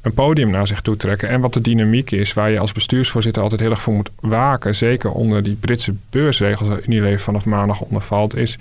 een 0.00 0.14
podium 0.14 0.50
naar 0.50 0.66
zich 0.66 0.80
toe 0.80 0.96
trekken. 0.96 1.28
En 1.28 1.40
wat 1.40 1.52
de 1.52 1.60
dynamiek 1.60 2.10
is, 2.10 2.34
waar 2.34 2.50
je 2.50 2.58
als 2.58 2.72
bestuursvoorzitter 2.72 3.42
altijd 3.42 3.60
heel 3.60 3.70
erg 3.70 3.82
voor 3.82 3.94
moet 3.94 4.10
waken, 4.20 4.74
zeker 4.74 5.10
onder 5.10 5.42
die 5.42 5.56
Britse 5.60 5.94
beursregels 6.10 6.68
waar 6.68 6.82
Unilever 6.82 7.20
vanaf 7.20 7.44
maandag 7.44 7.80
onder 7.80 8.02
valt, 8.02 8.36
is 8.36 8.58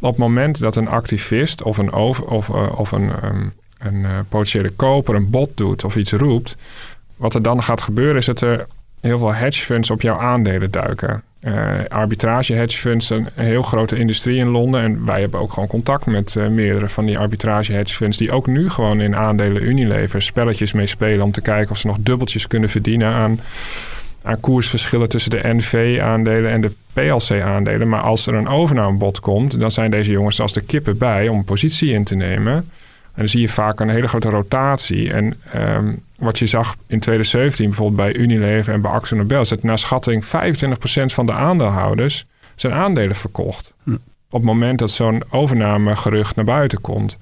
op 0.00 0.10
het 0.10 0.18
moment 0.18 0.58
dat 0.58 0.76
een 0.76 0.88
activist 0.88 1.62
of 1.62 1.78
een, 1.78 1.92
of, 1.92 2.48
uh, 2.48 2.78
of 2.78 2.92
een, 2.92 3.10
um, 3.24 3.52
een 3.78 4.00
uh, 4.00 4.08
potentiële 4.28 4.70
koper 4.70 5.14
een 5.14 5.30
bot 5.30 5.50
doet 5.54 5.84
of 5.84 5.96
iets 5.96 6.12
roept, 6.12 6.56
wat 7.16 7.34
er 7.34 7.42
dan 7.42 7.62
gaat 7.62 7.82
gebeuren 7.82 8.16
is 8.16 8.26
dat 8.26 8.40
er 8.40 8.66
heel 9.00 9.18
veel 9.18 9.34
hedge 9.34 9.64
funds 9.64 9.90
op 9.90 10.02
jouw 10.02 10.18
aandelen 10.18 10.70
duiken. 10.70 11.22
Uh, 11.44 11.68
arbitrage 11.88 12.52
hedge 12.52 12.78
funds, 12.78 13.10
een 13.10 13.28
heel 13.34 13.62
grote 13.62 13.96
industrie 13.96 14.38
in 14.38 14.48
Londen. 14.48 14.80
En 14.80 15.04
wij 15.04 15.20
hebben 15.20 15.40
ook 15.40 15.52
gewoon 15.52 15.68
contact 15.68 16.06
met 16.06 16.34
meerdere 16.34 16.88
van 16.88 17.06
die 17.06 17.18
arbitrage 17.18 17.72
hedge 17.72 17.96
funds, 17.96 18.16
die 18.16 18.32
ook 18.32 18.46
nu 18.46 18.70
gewoon 18.70 19.00
in 19.00 19.16
aandelen 19.16 19.62
Unilever 19.62 20.22
spelletjes 20.22 20.72
mee 20.72 20.86
spelen 20.86 21.24
om 21.24 21.32
te 21.32 21.40
kijken 21.40 21.70
of 21.70 21.78
ze 21.78 21.86
nog 21.86 21.96
dubbeltjes 22.00 22.46
kunnen 22.46 22.68
verdienen 22.68 23.12
aan 23.12 23.40
aan 24.22 24.40
koersverschillen 24.40 25.08
tussen 25.08 25.30
de 25.30 25.40
NV-aandelen 25.42 26.50
en 26.50 26.60
de 26.60 26.72
PLC-aandelen. 26.92 27.88
Maar 27.88 28.00
als 28.00 28.26
er 28.26 28.34
een 28.34 28.48
overnamebod 28.48 29.20
komt, 29.20 29.60
dan 29.60 29.70
zijn 29.70 29.90
deze 29.90 30.10
jongens 30.10 30.40
als 30.40 30.52
de 30.52 30.60
kippen 30.60 30.98
bij 30.98 31.28
om 31.28 31.38
een 31.38 31.44
positie 31.44 31.92
in 31.92 32.04
te 32.04 32.14
nemen. 32.14 32.54
En 32.54 33.26
dan 33.26 33.28
zie 33.28 33.40
je 33.40 33.48
vaak 33.48 33.80
een 33.80 33.88
hele 33.88 34.08
grote 34.08 34.30
rotatie. 34.30 35.12
En 35.12 35.40
um, 35.56 36.02
wat 36.16 36.38
je 36.38 36.46
zag 36.46 36.76
in 36.86 37.00
2017 37.00 37.66
bijvoorbeeld 37.66 38.12
bij 38.12 38.22
Unilever 38.22 38.72
en 38.72 38.80
bij 38.80 38.90
Axo 38.90 39.16
Nobel... 39.16 39.40
is 39.40 39.48
dat 39.48 39.62
naar 39.62 39.78
schatting 39.78 40.24
25% 40.24 40.28
van 41.06 41.26
de 41.26 41.32
aandeelhouders 41.32 42.26
zijn 42.54 42.72
aandelen 42.72 43.16
verkocht. 43.16 43.72
Hm. 43.84 43.92
Op 44.30 44.40
het 44.40 44.42
moment 44.42 44.78
dat 44.78 44.90
zo'n 44.90 45.22
overnamegerucht 45.30 46.36
naar 46.36 46.44
buiten 46.44 46.80
komt. 46.80 47.18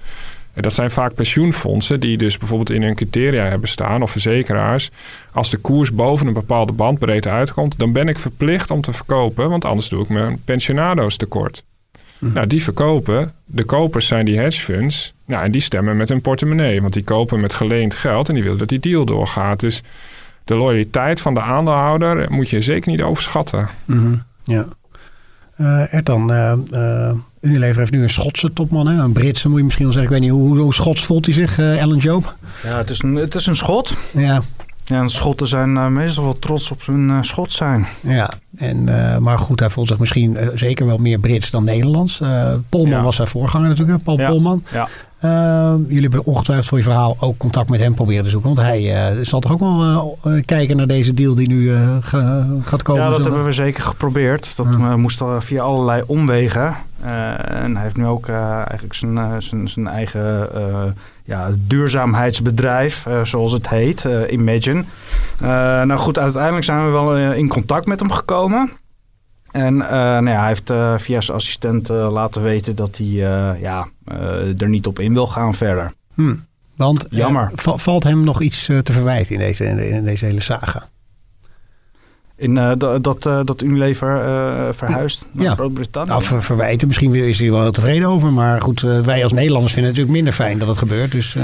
En 0.58 0.64
dat 0.64 0.74
zijn 0.74 0.90
vaak 0.90 1.14
pensioenfondsen 1.14 2.00
die 2.00 2.16
dus 2.16 2.38
bijvoorbeeld 2.38 2.70
in 2.70 2.82
hun 2.82 2.94
criteria 2.94 3.44
hebben 3.44 3.68
staan, 3.68 4.02
of 4.02 4.10
verzekeraars. 4.10 4.90
Als 5.32 5.50
de 5.50 5.56
koers 5.56 5.92
boven 5.92 6.26
een 6.26 6.32
bepaalde 6.32 6.72
bandbreedte 6.72 7.28
uitkomt, 7.28 7.78
dan 7.78 7.92
ben 7.92 8.08
ik 8.08 8.18
verplicht 8.18 8.70
om 8.70 8.80
te 8.80 8.92
verkopen, 8.92 9.50
want 9.50 9.64
anders 9.64 9.88
doe 9.88 10.02
ik 10.02 10.08
mijn 10.08 10.40
pensionado's 10.44 11.16
tekort. 11.16 11.64
Mm. 12.18 12.32
Nou, 12.32 12.46
die 12.46 12.62
verkopen. 12.62 13.32
De 13.44 13.64
kopers 13.64 14.06
zijn 14.06 14.24
die 14.24 14.38
hedge 14.38 14.60
funds. 14.62 15.14
Nou, 15.26 15.44
en 15.44 15.50
die 15.50 15.60
stemmen 15.60 15.96
met 15.96 16.08
hun 16.08 16.20
portemonnee, 16.20 16.80
want 16.80 16.92
die 16.92 17.04
kopen 17.04 17.40
met 17.40 17.54
geleend 17.54 17.94
geld 17.94 18.28
en 18.28 18.34
die 18.34 18.42
willen 18.42 18.58
dat 18.58 18.68
die 18.68 18.80
deal 18.80 19.04
doorgaat. 19.04 19.60
Dus 19.60 19.82
de 20.44 20.54
loyaliteit 20.54 21.20
van 21.20 21.34
de 21.34 21.40
aandeelhouder 21.40 22.32
moet 22.32 22.48
je 22.48 22.60
zeker 22.60 22.90
niet 22.90 23.02
overschatten. 23.02 23.68
Mm 23.84 23.98
-hmm. 23.98 24.22
Ja. 24.44 24.66
Uh, 25.60 25.94
Ertan, 25.94 26.32
uh, 26.32 26.52
uh, 26.70 27.10
Unilever 27.40 27.78
heeft 27.78 27.90
nu 27.90 28.02
een 28.02 28.10
Schotse 28.10 28.52
topman, 28.52 28.86
hè? 28.86 29.02
een 29.02 29.12
Britse 29.12 29.48
moet 29.48 29.58
je 29.58 29.64
misschien 29.64 29.84
wel 29.84 29.94
zeggen. 29.94 30.12
Ik 30.14 30.20
weet 30.20 30.30
niet, 30.30 30.40
hoe, 30.40 30.58
hoe 30.58 30.74
Schots 30.74 31.04
voelt 31.04 31.24
hij 31.24 31.34
zich, 31.34 31.58
Ellen 31.58 31.98
Joop? 31.98 32.34
Ja, 32.62 32.76
het 32.76 32.90
is 32.90 33.02
een, 33.02 33.14
het 33.14 33.34
is 33.34 33.46
een 33.46 33.56
Schot. 33.56 33.94
Ja. 34.12 34.42
Ja, 34.84 35.00
en 35.00 35.08
Schotten 35.08 35.46
zijn 35.46 35.92
meestal 35.92 36.24
wel 36.24 36.38
trots 36.38 36.70
op 36.70 36.86
hun 36.86 37.24
Schot 37.24 37.52
zijn. 37.52 37.86
Ja, 38.00 38.30
en, 38.56 38.84
maar 39.22 39.38
goed, 39.38 39.60
hij 39.60 39.70
voelt 39.70 39.88
zich 39.88 39.98
misschien 39.98 40.50
zeker 40.54 40.86
wel 40.86 40.98
meer 40.98 41.18
Brits 41.18 41.50
dan 41.50 41.64
Nederlands. 41.64 42.20
Polman 42.68 42.98
ja. 42.98 43.02
was 43.02 43.16
zijn 43.16 43.28
voorganger 43.28 43.68
natuurlijk, 43.68 44.02
Paul 44.02 44.18
ja. 44.18 44.28
Polman. 44.28 44.64
Ja. 44.72 44.88
Uh, 45.24 45.74
jullie 45.86 46.02
hebben 46.02 46.24
ongetwijfeld 46.24 46.68
voor 46.68 46.78
je 46.78 46.84
verhaal 46.84 47.16
ook 47.20 47.36
contact 47.36 47.68
met 47.68 47.80
hem 47.80 47.94
proberen 47.94 48.24
te 48.24 48.30
zoeken. 48.30 48.54
Want 48.54 48.66
hij 48.66 49.12
uh, 49.16 49.24
zal 49.24 49.40
toch 49.40 49.52
ook 49.52 49.60
wel 49.60 50.18
uh, 50.24 50.42
kijken 50.44 50.76
naar 50.76 50.86
deze 50.86 51.14
deal 51.14 51.34
die 51.34 51.48
nu 51.48 51.76
gaat 52.62 52.82
komen? 52.82 53.02
Ja, 53.02 53.10
dat 53.10 53.24
hebben 53.24 53.44
we 53.44 53.52
zeker 53.52 53.82
geprobeerd. 53.82 54.56
Dat 54.56 54.96
moest 54.96 55.20
al 55.20 55.40
via 55.40 55.62
allerlei 55.62 56.02
omwegen. 56.06 56.76
en 57.02 57.74
hij 57.74 57.82
heeft 57.82 57.96
nu 57.96 58.06
ook 58.06 58.28
eigenlijk 58.28 58.94
zijn, 58.94 59.42
zijn, 59.42 59.68
zijn 59.68 59.86
eigen 59.86 60.48
ja, 61.24 61.50
duurzaamheidsbedrijf, 61.66 63.06
zoals 63.22 63.52
het 63.52 63.68
heet, 63.68 64.08
Imagine. 64.30 64.84
nou 65.84 65.96
goed, 65.96 66.18
uiteindelijk 66.18 66.64
zijn 66.64 66.84
we 66.84 66.90
wel 66.90 67.16
in 67.16 67.48
contact 67.48 67.86
met 67.86 68.00
hem 68.00 68.10
gekomen. 68.10 68.70
En 69.58 69.74
uh, 69.74 69.88
nou 69.90 70.28
ja, 70.28 70.38
hij 70.38 70.48
heeft 70.48 70.70
uh, 70.70 70.98
via 70.98 71.20
zijn 71.20 71.36
assistent 71.36 71.90
uh, 71.90 72.12
laten 72.12 72.42
weten 72.42 72.76
dat 72.76 72.96
hij 72.96 73.06
ja, 73.60 73.88
er 74.58 74.68
niet 74.68 74.86
op 74.86 74.98
in 74.98 75.14
wil 75.14 75.26
gaan 75.26 75.54
verder. 75.54 75.92
Hmm. 76.14 76.46
Want 76.76 77.06
Jammer. 77.10 77.50
valt 77.54 78.04
hem 78.04 78.24
nog 78.24 78.40
iets 78.40 78.64
te 78.64 78.92
verwijten 78.92 79.34
in 79.34 79.40
deze, 79.40 79.64
in 79.64 80.04
deze 80.04 80.24
hele 80.24 80.40
saga? 80.40 80.88
In 82.36 82.56
uh, 82.56 82.72
dat, 83.00 83.26
uh, 83.26 83.40
dat 83.44 83.62
Unilever 83.62 84.08
uh, 84.08 84.72
verhuist 84.72 85.26
naar 85.32 85.44
ja. 85.44 85.54
Groot-Brittannië. 85.54 86.10
Nou, 86.10 86.22
ver, 86.22 86.42
verwijten. 86.42 86.86
Misschien 86.86 87.14
is 87.14 87.38
hij 87.38 87.50
wel 87.50 87.62
heel 87.62 87.72
tevreden 87.72 88.08
over. 88.08 88.32
Maar 88.32 88.60
goed, 88.60 88.80
wij 88.80 89.22
als 89.22 89.32
Nederlanders 89.32 89.72
vinden 89.72 89.90
het 89.90 90.00
natuurlijk 90.00 90.10
minder 90.10 90.32
fijn 90.32 90.58
dat 90.58 90.68
het 90.68 90.78
gebeurt. 90.78 91.12
Dus, 91.12 91.36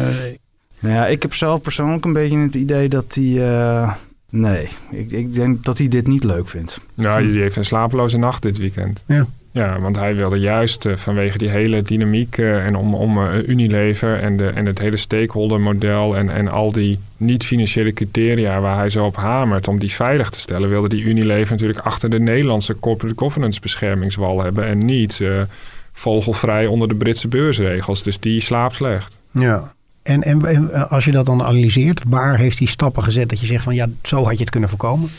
nou 0.80 0.94
ja, 0.94 1.06
ik 1.06 1.22
heb 1.22 1.34
zelf 1.34 1.60
persoonlijk 1.60 2.04
een 2.04 2.12
beetje 2.12 2.38
het 2.38 2.54
idee 2.54 2.88
dat 2.88 3.14
hij... 3.14 3.96
nee, 4.36 4.68
ik, 4.90 5.10
ik, 5.10 5.34
denk 5.34 5.64
dat 5.64 5.78
hij 5.78 5.88
dit 5.88 6.06
niet 6.06 6.24
leuk 6.24 6.48
vindt. 6.48 6.80
Nou, 6.94 7.30
die 7.30 7.40
heeft 7.40 7.56
een 7.56 7.64
slapeloze 7.64 8.18
nacht 8.18 8.42
dit 8.42 8.58
weekend. 8.58 9.04
Ja. 9.06 9.26
Ja, 9.54 9.80
want 9.80 9.96
hij 9.96 10.14
wilde 10.14 10.36
juist 10.36 10.86
vanwege 10.94 11.38
die 11.38 11.48
hele 11.48 11.82
dynamiek 11.82 12.38
en 12.38 12.76
om, 12.76 12.94
om 12.94 13.18
Unilever 13.46 14.20
en, 14.20 14.36
de, 14.36 14.46
en 14.46 14.66
het 14.66 14.78
hele 14.78 14.96
stakeholder 14.96 15.60
model 15.60 16.16
en, 16.16 16.30
en 16.30 16.48
al 16.48 16.72
die 16.72 16.98
niet-financiële 17.16 17.92
criteria 17.92 18.60
waar 18.60 18.76
hij 18.76 18.90
zo 18.90 19.04
op 19.04 19.16
hamert 19.16 19.68
om 19.68 19.78
die 19.78 19.92
veilig 19.92 20.30
te 20.30 20.40
stellen, 20.40 20.68
wilde 20.68 20.88
die 20.88 21.04
Unilever 21.04 21.50
natuurlijk 21.50 21.78
achter 21.78 22.10
de 22.10 22.20
Nederlandse 22.20 22.78
corporate 22.80 23.18
governance 23.18 23.60
beschermingswal 23.60 24.42
hebben 24.42 24.66
en 24.66 24.84
niet 24.84 25.18
uh, 25.18 25.42
vogelvrij 25.92 26.66
onder 26.66 26.88
de 26.88 26.94
Britse 26.94 27.28
beursregels. 27.28 28.02
Dus 28.02 28.20
die 28.20 28.40
slaapt 28.40 28.74
slecht. 28.74 29.20
Ja. 29.32 29.74
En, 30.04 30.22
en, 30.22 30.46
en 30.46 30.88
als 30.88 31.04
je 31.04 31.10
dat 31.10 31.26
dan 31.26 31.42
analyseert, 31.42 32.02
waar 32.08 32.38
heeft 32.38 32.58
hij 32.58 32.66
stappen 32.66 33.02
gezet 33.02 33.28
dat 33.28 33.40
je 33.40 33.46
zegt 33.46 33.64
van 33.64 33.74
ja, 33.74 33.88
zo 34.02 34.24
had 34.24 34.32
je 34.32 34.40
het 34.40 34.50
kunnen 34.50 34.68
voorkomen? 34.68 35.10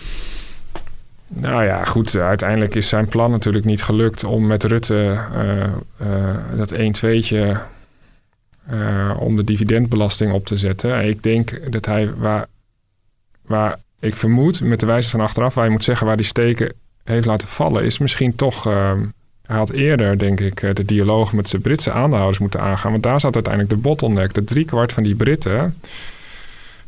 Nou 1.28 1.64
ja, 1.64 1.84
goed. 1.84 2.16
Uiteindelijk 2.16 2.76
is 2.76 2.90
zijn 2.90 3.08
plan 3.08 3.32
natuurlijk 3.32 3.66
niet 3.66 3.84
gelukt 3.84 4.24
om 4.24 4.48
met 4.48 4.64
Rutte 4.64 5.20
uh, 6.02 6.58
dat 6.58 6.74
1-2'tje 6.74 7.58
uh, 8.72 9.18
om 9.20 9.36
de 9.36 9.44
dividendbelasting 9.44 10.34
op 10.34 10.46
te 10.46 10.58
zetten. 10.58 11.08
Ik 11.08 11.24
denk 11.24 11.72
dat 11.72 11.86
hij 11.86 12.14
waar, 12.14 12.46
waar 13.42 13.78
ik 14.00 14.16
vermoed, 14.16 14.62
met 14.62 14.80
de 14.80 14.86
wijze 14.86 15.10
van 15.10 15.22
achteraf, 15.22 15.54
waar 15.54 15.66
je 15.66 15.72
moet 15.72 15.84
zeggen 15.84 16.08
waar 16.08 16.18
die 16.18 16.26
steken 16.26 16.74
heeft 17.04 17.26
laten 17.26 17.48
vallen, 17.48 17.84
is 17.84 17.98
misschien 17.98 18.36
toch. 18.36 18.70
Hij 19.48 19.58
had 19.58 19.72
eerder, 19.72 20.18
denk 20.18 20.40
ik, 20.40 20.76
de 20.76 20.86
dialoog 20.86 21.34
met 21.34 21.50
zijn 21.50 21.62
Britse 21.62 21.92
aandeelhouders 21.92 22.40
moeten 22.40 22.62
aangaan. 22.62 22.92
Want 22.92 23.04
daar 23.04 23.20
zat 23.20 23.34
uiteindelijk 23.34 23.74
de 23.74 23.80
bottleneck. 23.80 24.34
De 24.34 24.44
driekwart 24.44 24.94
van 24.94 25.04
die 25.04 25.16
Britten, 25.16 25.78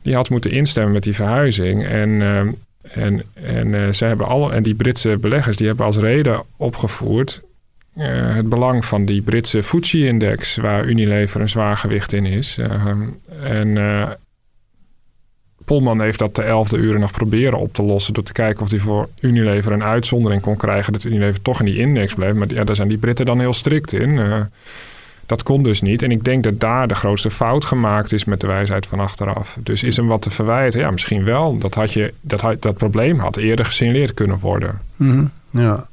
die 0.02 0.15
had 0.15 0.30
moeten 0.30 0.52
instemmen 0.52 0.93
met 0.93 1.04
die 1.04 1.15
verhuizing. 1.15 1.86
En, 1.86 2.10
uh, 2.10 2.39
en, 2.82 3.24
en, 3.34 3.67
uh, 3.67 3.93
ze 3.93 4.06
hebben 4.06 4.28
alle, 4.28 4.52
en 4.52 4.63
die 4.63 4.76
Britse 4.76 5.17
beleggers, 5.17 5.58
die 5.58 5.67
hebben 5.67 5.86
als 5.86 5.98
reden 5.98 6.43
opgevoerd 6.58 7.41
het 8.04 8.50
belang 8.50 8.86
van 8.86 9.06
die 9.06 9.22
Britse 9.22 9.63
FTSE-index, 9.63 10.56
waar 10.56 10.86
Unilever 10.86 11.41
een 11.41 11.50
zwaar 11.50 11.78
gewicht 11.78 12.13
in 12.13 12.26
is. 12.26 12.58
Uh, 12.60 12.88
en 13.43 13.78
Polman 15.67 16.01
heeft 16.01 16.19
dat 16.19 16.36
de 16.36 16.41
elfde 16.41 16.77
uren 16.77 16.99
nog 16.99 17.12
proberen 17.12 17.60
op 17.60 17.73
te 17.73 17.84
lossen 17.84 18.13
door 18.13 18.23
te 18.23 18.32
kijken 18.32 18.62
of 18.62 18.69
hij 18.69 18.80
voor 18.80 19.10
Unilever 19.19 19.71
een 19.71 19.84
uitzondering 19.84 20.41
kon 20.41 20.58
krijgen 20.58 20.93
dat 20.93 21.03
Unilever 21.03 21.41
toch 21.41 21.60
in 21.60 21.65
die 21.65 21.77
index 21.77 22.13
bleef. 22.13 22.34
Maar 22.34 22.53
ja, 22.53 22.63
daar 22.63 22.75
zijn 22.75 22.88
die 22.88 22.97
Britten 22.97 23.25
dan 23.25 23.39
heel 23.39 23.53
strikt 23.53 23.93
in. 23.93 24.19
dat 25.25 25.43
kon 25.43 25.63
dus 25.63 25.82
niet. 25.82 26.01
En 26.01 26.12
ik 26.12 26.23
denk 26.23 26.43
dat 26.43 26.60
daar 26.60 26.88
de 26.88 26.95
grootste 26.95 27.30
fout 27.30 27.65
gemaakt 27.65 28.12
is 28.12 28.25
met 28.25 28.39
de 28.39 28.47
wijsheid 28.47 28.86
van 28.86 28.99
achteraf. 28.99 29.58
Dus 29.63 29.84
is 29.84 29.95
hem 29.95 30.08
wat 30.08 30.21
te 30.21 30.30
verwijten? 30.30 30.80
Ja, 30.80 30.91
misschien 30.91 31.23
wel. 31.23 31.58
Dat, 31.58 31.73
had 31.73 31.93
je, 31.93 32.13
dat, 32.21 32.41
had, 32.41 32.62
dat 32.62 32.77
probleem 32.77 33.19
had 33.19 33.38
eerder 33.38 33.65
gesignaleerd 33.65 34.13
kunnen 34.13 34.39
worden. 34.39 34.82
Mm. 34.95 35.32
Ja. 35.49 35.88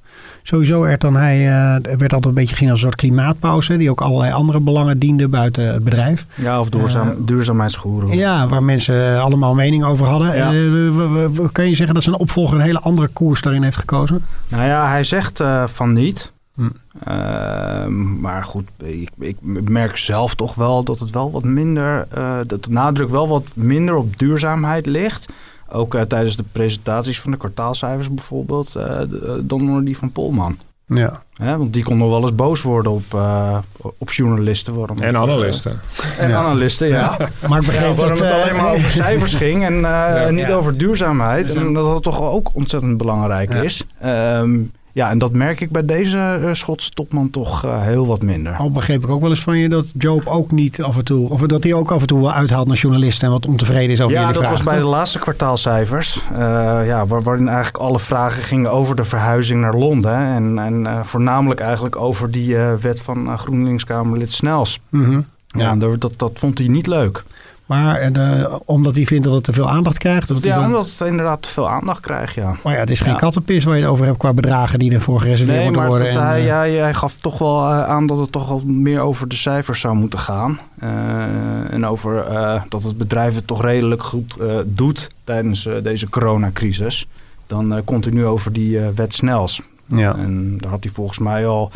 Sowieso 0.46 0.80
werd 0.80 1.00
dan 1.00 1.16
hij 1.16 1.38
uh, 1.38 1.96
werd 1.96 2.12
altijd 2.12 2.24
een 2.24 2.34
beetje 2.34 2.54
gezien 2.54 2.70
als 2.70 2.78
een 2.78 2.84
soort 2.84 3.00
klimaatpauze, 3.00 3.76
die 3.76 3.90
ook 3.90 4.00
allerlei 4.00 4.32
andere 4.32 4.60
belangen 4.60 4.98
diende 4.98 5.28
buiten 5.28 5.72
het 5.72 5.84
bedrijf. 5.84 6.26
Ja, 6.34 6.60
of 6.60 6.68
duurzaam, 6.68 7.08
uh, 7.08 7.14
duurzaamheidsgoeren. 7.18 8.16
Ja, 8.16 8.48
waar 8.48 8.62
mensen 8.62 9.20
allemaal 9.20 9.54
mening 9.54 9.84
over 9.84 10.06
hadden. 10.06 10.36
Ja. 10.36 10.52
Uh, 10.52 11.48
kan 11.52 11.68
je 11.68 11.74
zeggen 11.74 11.94
dat 11.94 12.02
zijn 12.04 12.16
opvolger 12.16 12.56
een 12.56 12.64
hele 12.64 12.80
andere 12.80 13.08
koers 13.08 13.40
daarin 13.40 13.62
heeft 13.62 13.76
gekozen? 13.76 14.24
Nou 14.48 14.64
ja, 14.64 14.88
hij 14.88 15.04
zegt 15.04 15.42
van 15.64 15.92
niet. 15.92 16.32
Hm. 16.54 18.20
maar 18.20 18.44
goed, 18.44 18.68
ik, 18.84 19.10
ik, 19.18 19.36
merk 19.68 19.96
zelf 19.96 20.34
toch 20.34 20.54
wel 20.54 20.82
dat 20.82 21.00
het 21.00 21.10
wel 21.10 21.30
wat 21.30 21.44
minder, 21.44 22.06
dat 22.42 22.64
de 22.64 22.70
nadruk 22.70 23.08
wel 23.10 23.28
wat 23.28 23.44
minder 23.54 23.94
op 23.94 24.18
duurzaamheid 24.18 24.86
ligt. 24.86 25.28
Ook 25.74 25.94
uh, 25.94 26.02
tijdens 26.02 26.36
de 26.36 26.44
presentaties 26.52 27.20
van 27.20 27.30
de 27.30 27.36
kwartaalcijfers 27.36 28.10
bijvoorbeeld, 28.10 28.74
uh, 28.76 29.00
dan 29.40 29.84
die 29.84 29.98
van 29.98 30.12
Polman. 30.12 30.56
Ja. 30.86 31.22
Hè, 31.34 31.56
want 31.56 31.72
die 31.72 31.84
kon 31.84 31.98
nog 31.98 32.08
wel 32.08 32.22
eens 32.22 32.34
boos 32.34 32.62
worden 32.62 32.92
op, 32.92 33.14
uh, 33.14 33.58
op 33.98 34.10
journalisten. 34.10 34.74
Waarom 34.74 34.98
en 34.98 35.16
analisten. 35.16 35.80
en 36.18 36.28
ja. 36.28 36.36
analisten, 36.36 36.88
ja. 36.88 37.16
ja. 37.18 37.48
Maar 37.48 37.60
ik 37.60 37.66
begreep 37.66 37.88
ja, 37.88 37.94
waarom 37.94 38.18
dat, 38.18 38.28
het 38.28 38.42
alleen 38.42 38.56
maar 38.56 38.72
over 38.72 38.90
cijfers 39.02 39.34
ging 39.34 39.64
en 39.64 39.74
ja. 39.80 40.30
niet 40.30 40.52
over 40.52 40.78
duurzaamheid. 40.78 41.46
Dus 41.46 41.54
en 41.54 41.72
dat 41.72 41.86
dat 41.86 42.02
toch 42.02 42.20
ook 42.20 42.50
ontzettend 42.52 42.96
belangrijk 42.96 43.50
is. 43.50 43.86
Um, 44.04 44.72
ja, 44.94 45.10
en 45.10 45.18
dat 45.18 45.32
merk 45.32 45.60
ik 45.60 45.70
bij 45.70 45.84
deze 45.84 46.38
uh, 46.40 46.52
Schotse 46.52 46.90
topman 46.90 47.30
toch 47.30 47.64
uh, 47.64 47.82
heel 47.82 48.06
wat 48.06 48.22
minder. 48.22 48.56
Al 48.56 48.70
begreep 48.70 49.02
ik 49.02 49.08
ook 49.08 49.20
wel 49.20 49.30
eens 49.30 49.42
van 49.42 49.58
je 49.58 49.68
dat 49.68 49.90
Job 49.98 50.26
ook 50.26 50.50
niet 50.50 50.82
af 50.82 50.96
en 50.96 51.04
toe, 51.04 51.30
of 51.30 51.40
dat 51.40 51.62
hij 51.62 51.72
ook 51.72 51.90
af 51.90 52.00
en 52.00 52.06
toe 52.06 52.20
wel 52.20 52.32
uithaalt 52.32 52.66
naar 52.66 52.76
journalisten 52.76 53.26
en 53.26 53.32
wat 53.32 53.46
ontevreden 53.46 53.90
is 53.90 54.00
over 54.00 54.14
ja, 54.14 54.20
jullie 54.20 54.34
vragen. 54.34 54.42
Ja, 54.42 54.56
dat 54.56 54.64
was 54.64 54.74
bij 54.74 54.82
toch? 54.82 54.90
de 54.90 54.96
laatste 54.96 55.18
kwartaalcijfers. 55.18 56.20
Uh, 56.32 56.38
ja, 56.86 57.06
waar, 57.06 57.22
waarin 57.22 57.48
eigenlijk 57.48 57.76
alle 57.76 57.98
vragen 57.98 58.42
gingen 58.42 58.70
over 58.70 58.96
de 58.96 59.04
verhuizing 59.04 59.60
naar 59.60 59.74
Londen. 59.74 60.16
En, 60.16 60.58
en 60.58 61.04
voornamelijk 61.06 61.60
eigenlijk 61.60 61.96
over 61.96 62.30
die 62.30 62.56
wet 62.56 63.00
van 63.00 63.38
GroenLinks-Kamerlid 63.38 64.32
Snels. 64.32 64.80
Mm 64.88 65.04
-hmm. 65.04 65.26
Ja, 65.46 65.76
ja 65.80 65.96
dat, 65.96 66.12
dat 66.16 66.32
vond 66.34 66.58
hij 66.58 66.68
niet 66.68 66.86
leuk. 66.86 67.24
Maar 67.66 68.10
uh, 68.12 68.54
omdat 68.64 68.94
hij 68.94 69.04
vindt 69.04 69.24
dat 69.24 69.34
het 69.34 69.44
te 69.44 69.52
veel 69.52 69.70
aandacht 69.70 69.98
krijgt? 69.98 70.42
Ja, 70.44 70.64
omdat 70.64 70.86
het 70.86 71.08
inderdaad 71.08 71.42
te 71.42 71.48
veel 71.48 71.68
aandacht 71.68 72.00
krijgt, 72.00 72.34
ja. 72.34 72.56
Maar 72.62 72.72
ja, 72.72 72.80
het 72.80 72.90
is 72.90 73.00
geen 73.00 73.12
ja. 73.12 73.18
kattenpis 73.18 73.64
waar 73.64 73.76
je 73.76 73.82
het 73.82 73.90
over 73.90 74.06
hebt 74.06 74.18
qua 74.18 74.32
bedragen 74.32 74.78
die 74.78 74.92
ervoor 74.92 75.20
gereserveerd 75.20 75.56
nee, 75.56 75.66
moeten 75.66 75.82
maar 75.82 75.90
worden. 75.90 76.12
Dat, 76.12 76.22
en, 76.22 76.28
hij, 76.28 76.44
uh... 76.44 76.52
hij, 76.52 76.72
hij, 76.72 76.94
gaf 76.94 77.16
toch 77.20 77.38
wel 77.38 77.66
aan 77.66 78.06
dat 78.06 78.18
het 78.18 78.32
toch 78.32 78.48
wel 78.48 78.62
meer 78.64 79.00
over 79.00 79.28
de 79.28 79.34
cijfers 79.34 79.80
zou 79.80 79.94
moeten 79.94 80.18
gaan. 80.18 80.60
Uh, 80.82 81.72
en 81.72 81.86
over 81.86 82.24
dat 82.68 82.82
het 82.82 82.98
bedrijf 82.98 83.34
het 83.34 83.46
toch 83.46 83.62
redelijk 83.62 84.02
goed 84.02 84.36
doet 84.64 85.10
tijdens 85.24 85.68
deze 85.82 86.08
coronacrisis. 86.08 87.06
Dan 87.46 87.82
continu 87.84 88.26
over 88.26 88.52
die 88.52 88.78
wet 88.78 89.14
snels. 89.14 89.62
Ja. 89.86 90.16
En 90.16 90.58
daar 90.58 90.70
had 90.70 90.84
hij 90.84 90.92
volgens 90.92 91.18
mij 91.18 91.46
al 91.46 91.70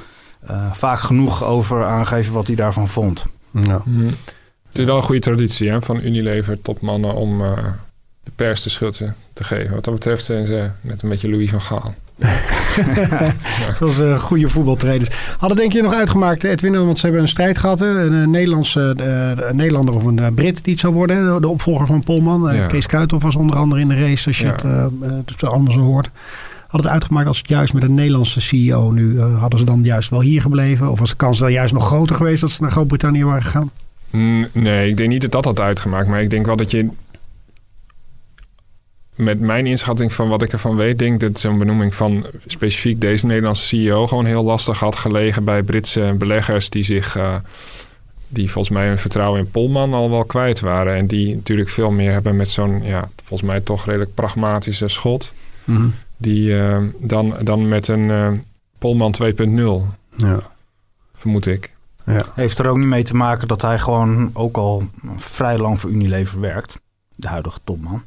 vaak 0.73 1.01
genoeg 1.01 1.45
over 1.45 1.85
aangegeven 1.85 2.33
wat 2.33 2.47
hij 2.47 2.57
daarvan 2.57 2.89
vond. 2.89 3.27
Ja. 3.51 3.83
Mm. 3.85 4.15
Het 4.69 4.79
is 4.79 4.85
wel 4.85 4.97
een 4.97 5.03
goede 5.03 5.21
traditie 5.21 5.71
hè, 5.71 5.81
van 5.81 6.01
Unilever 6.03 6.63
topmannen 6.63 7.15
om 7.15 7.41
uh, 7.41 7.53
de 8.23 8.31
pers 8.37 8.63
de 8.63 8.71
schuld 8.71 9.01
te 9.33 9.45
geven. 9.45 9.75
Wat 9.75 9.85
dat 9.85 9.95
betreft 9.95 10.25
zijn 10.25 10.47
ze 10.47 10.71
net 10.81 11.03
een 11.03 11.09
beetje 11.09 11.31
Louis 11.31 11.51
van 11.51 11.61
Gaal. 11.61 11.95
Dat 13.67 13.79
was 13.79 13.99
uh, 14.01 14.19
goede 14.19 14.49
voetbaltrainers. 14.49 15.11
Hadden 15.39 15.57
denk 15.59 15.73
je 15.73 15.83
nog 15.83 15.93
uitgemaakt, 15.95 16.45
Edwin, 16.45 16.85
want 16.85 16.99
ze 16.99 17.05
hebben 17.05 17.23
een 17.23 17.29
strijd 17.29 17.59
gehad. 17.59 17.81
Een, 17.81 18.31
Nederlandse, 18.31 18.95
uh, 19.01 19.49
een 19.49 19.57
Nederlander 19.57 19.95
of 19.95 20.05
een 20.05 20.35
Brit 20.35 20.65
die 20.65 20.73
het 20.73 20.81
zou 20.83 20.95
worden. 20.95 21.41
De 21.41 21.49
opvolger 21.49 21.87
van 21.87 22.03
Polman. 22.03 22.55
Ja. 22.55 22.67
Kees 22.67 22.87
Kuithoff 22.87 23.23
was 23.25 23.37
onder 23.37 23.57
andere 23.57 23.81
in 23.81 23.89
de 23.89 24.01
race, 24.01 24.27
als 24.27 24.39
je 24.39 24.45
Ja. 24.45 24.91
het, 25.01 25.31
het 25.31 25.45
allemaal 25.45 25.73
zo 25.73 25.81
hoort. 25.81 26.11
Had 26.69 26.81
het 26.83 26.93
uitgemaakt 26.93 27.27
als 27.27 27.39
het 27.39 27.49
juist 27.49 27.73
met 27.75 27.83
een 27.83 27.95
Nederlandse 27.95 28.41
CEO 28.41 28.91
nu, 28.91 29.21
hadden 29.21 29.59
ze 29.59 29.65
dan 29.65 29.83
juist 29.83 30.11
wel 30.11 30.21
hier 30.21 30.41
gebleven? 30.41 30.91
Of 30.91 30.99
was 30.99 31.11
de 31.11 31.17
kans 31.17 31.39
dan 31.39 31.53
juist 31.53 31.73
nog 31.75 31.87
groter 31.87 32.17
geweest 32.17 32.41
dat 32.41 32.51
ze 32.51 32.63
naar 32.63 32.71
Groot-Brittannië 32.71 33.25
waren 33.25 33.43
gegaan? 33.43 33.71
Nee, 34.11 34.89
ik 34.89 34.97
denk 34.97 35.09
niet 35.09 35.23
dat 35.23 35.33
dat 35.33 35.45
had 35.45 35.61
uitgemaakt. 35.61 36.09
Maar 36.09 36.23
ik 36.23 36.31
denk 36.31 36.47
wel 36.47 36.57
dat 36.57 36.71
je... 36.71 36.89
Met 39.15 39.41
mijn 39.41 39.67
inschatting 39.67 40.13
van 40.13 40.29
wat 40.29 40.43
ik 40.43 40.53
ervan 40.53 40.77
weet... 40.77 40.99
denk 40.99 41.21
dat 41.21 41.41
zo'n 41.41 41.59
benoeming 41.59 41.95
van 41.95 42.27
specifiek 42.47 43.01
deze 43.01 43.27
Nederlandse 43.27 43.67
CEO... 43.67 44.07
gewoon 44.07 44.25
heel 44.25 44.45
lastig 44.45 44.81
had 44.81 44.97
gelegen 44.97 45.45
bij 45.45 45.63
Britse 45.63 46.15
beleggers... 46.19 46.71
die 46.71 46.85
zich... 46.85 47.17
Uh, 47.17 47.35
die 48.29 48.51
volgens 48.51 48.75
mij 48.75 48.87
hun 48.87 48.99
vertrouwen 48.99 49.41
in 49.41 49.51
Polman 49.51 49.95
al 49.95 50.11
wel 50.11 50.25
kwijt 50.25 50.61
waren. 50.61 50.97
En 50.97 51.07
die 51.07 51.35
natuurlijk 51.35 51.69
veel 51.69 51.91
meer 51.91 52.13
hebben 52.13 52.37
met 52.37 52.51
zo'n... 52.51 52.83
ja, 52.83 53.11
volgens 53.25 53.49
mij 53.49 53.61
toch 53.61 53.85
redelijk 53.85 54.15
pragmatische 54.15 54.89
schot. 54.89 55.33
Mm 55.65 55.77
-hmm. 55.77 55.95
Die 56.17 56.49
uh, 56.49 56.79
dan, 56.99 57.35
dan 57.41 57.69
met 57.69 57.89
een 57.89 58.09
uh, 58.09 58.31
Polman 58.79 59.15
2.0... 59.23 59.27
Ja. 60.17 60.41
vermoed 61.15 61.47
ik. 61.47 61.71
Ja. 62.09 62.23
Heeft 62.35 62.59
er 62.59 62.69
ook 62.69 62.77
niet 62.77 62.87
mee 62.87 63.05
te 63.05 63.17
maken 63.17 63.49
dat 63.49 63.63
hij 63.63 63.79
gewoon 63.79 64.31
ook 64.33 64.57
al 64.57 64.83
vrij 65.17 65.59
lang 65.59 65.81
voor 65.81 65.91
Unilever 65.91 66.41
werkt. 66.41 66.79
De 67.15 67.29
huidige 67.29 67.59
topman. 67.65 68.03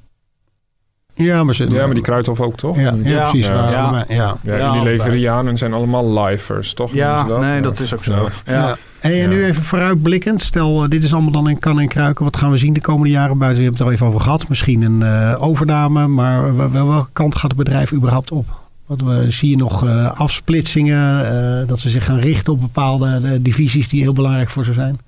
Ja, 1.14 1.44
maar, 1.44 1.56
ze, 1.56 1.70
ja, 1.70 1.86
maar 1.86 1.94
die 1.94 2.04
Kruidhof 2.04 2.40
ook, 2.40 2.58
toch? 2.58 2.76
Ja, 2.76 2.82
ja, 2.82 3.10
ja 3.10 3.30
precies. 3.30 3.48
Ja, 3.48 3.72
ja. 3.72 4.06
ja. 4.08 4.38
ja, 4.42 4.56
ja 4.56 4.76
Unileverianen 4.76 5.58
zijn 5.58 5.74
allemaal 5.74 6.24
lifers, 6.24 6.74
toch? 6.74 6.94
Ja, 6.94 7.24
dat? 7.24 7.40
nee, 7.40 7.62
dat 7.62 7.80
is 7.80 7.94
ook 7.94 8.04
zo. 8.04 8.28
Ja. 8.46 8.78
Hey, 9.00 9.24
en 9.24 9.30
nu 9.30 9.46
even 9.46 9.64
vooruitblikkend. 9.64 10.42
Stel, 10.42 10.84
uh, 10.84 10.90
dit 10.90 11.04
is 11.04 11.14
allemaal 11.14 11.32
dan 11.32 11.50
in 11.50 11.60
kan 11.60 11.80
en 11.80 11.88
kruiken. 11.88 12.24
Wat 12.24 12.38
gaan 12.38 12.52
we 12.52 12.58
zien 12.58 12.74
de 12.74 12.82
komende 12.82 13.10
jaren 13.10 13.38
buiten? 13.38 13.62
Je 13.62 13.68
hebt 13.68 13.80
het 13.80 13.88
er 13.88 13.94
even 13.94 14.08
over 14.08 14.20
gehad. 14.20 14.48
Misschien 14.48 14.82
een 14.82 15.02
uh, 15.02 15.44
overname. 15.44 16.08
Maar 16.08 16.56
wel, 16.72 16.88
welke 16.88 17.10
kant 17.14 17.36
gaat 17.36 17.52
het 17.52 17.60
bedrijf 17.60 17.94
überhaupt 17.94 18.32
op? 18.32 18.61
Wat 18.92 19.02
we, 19.02 19.32
zie 19.32 19.50
je 19.50 19.58
nog 19.58 19.84
uh, 19.84 20.20
afsplitsingen? 20.20 21.26
Uh, 21.62 21.68
dat 21.68 21.80
ze 21.80 21.90
zich 21.90 22.06
gaan 22.06 22.20
richten 22.20 22.54
op 22.54 22.62
bepaalde 22.62 23.20
uh, 23.24 23.32
divisies 23.40 23.90
die 23.90 24.02
heel 24.02 24.14
belangrijk 24.14 24.50
voor 24.50 24.66
ze 24.66 24.74
zijn? 24.74 25.00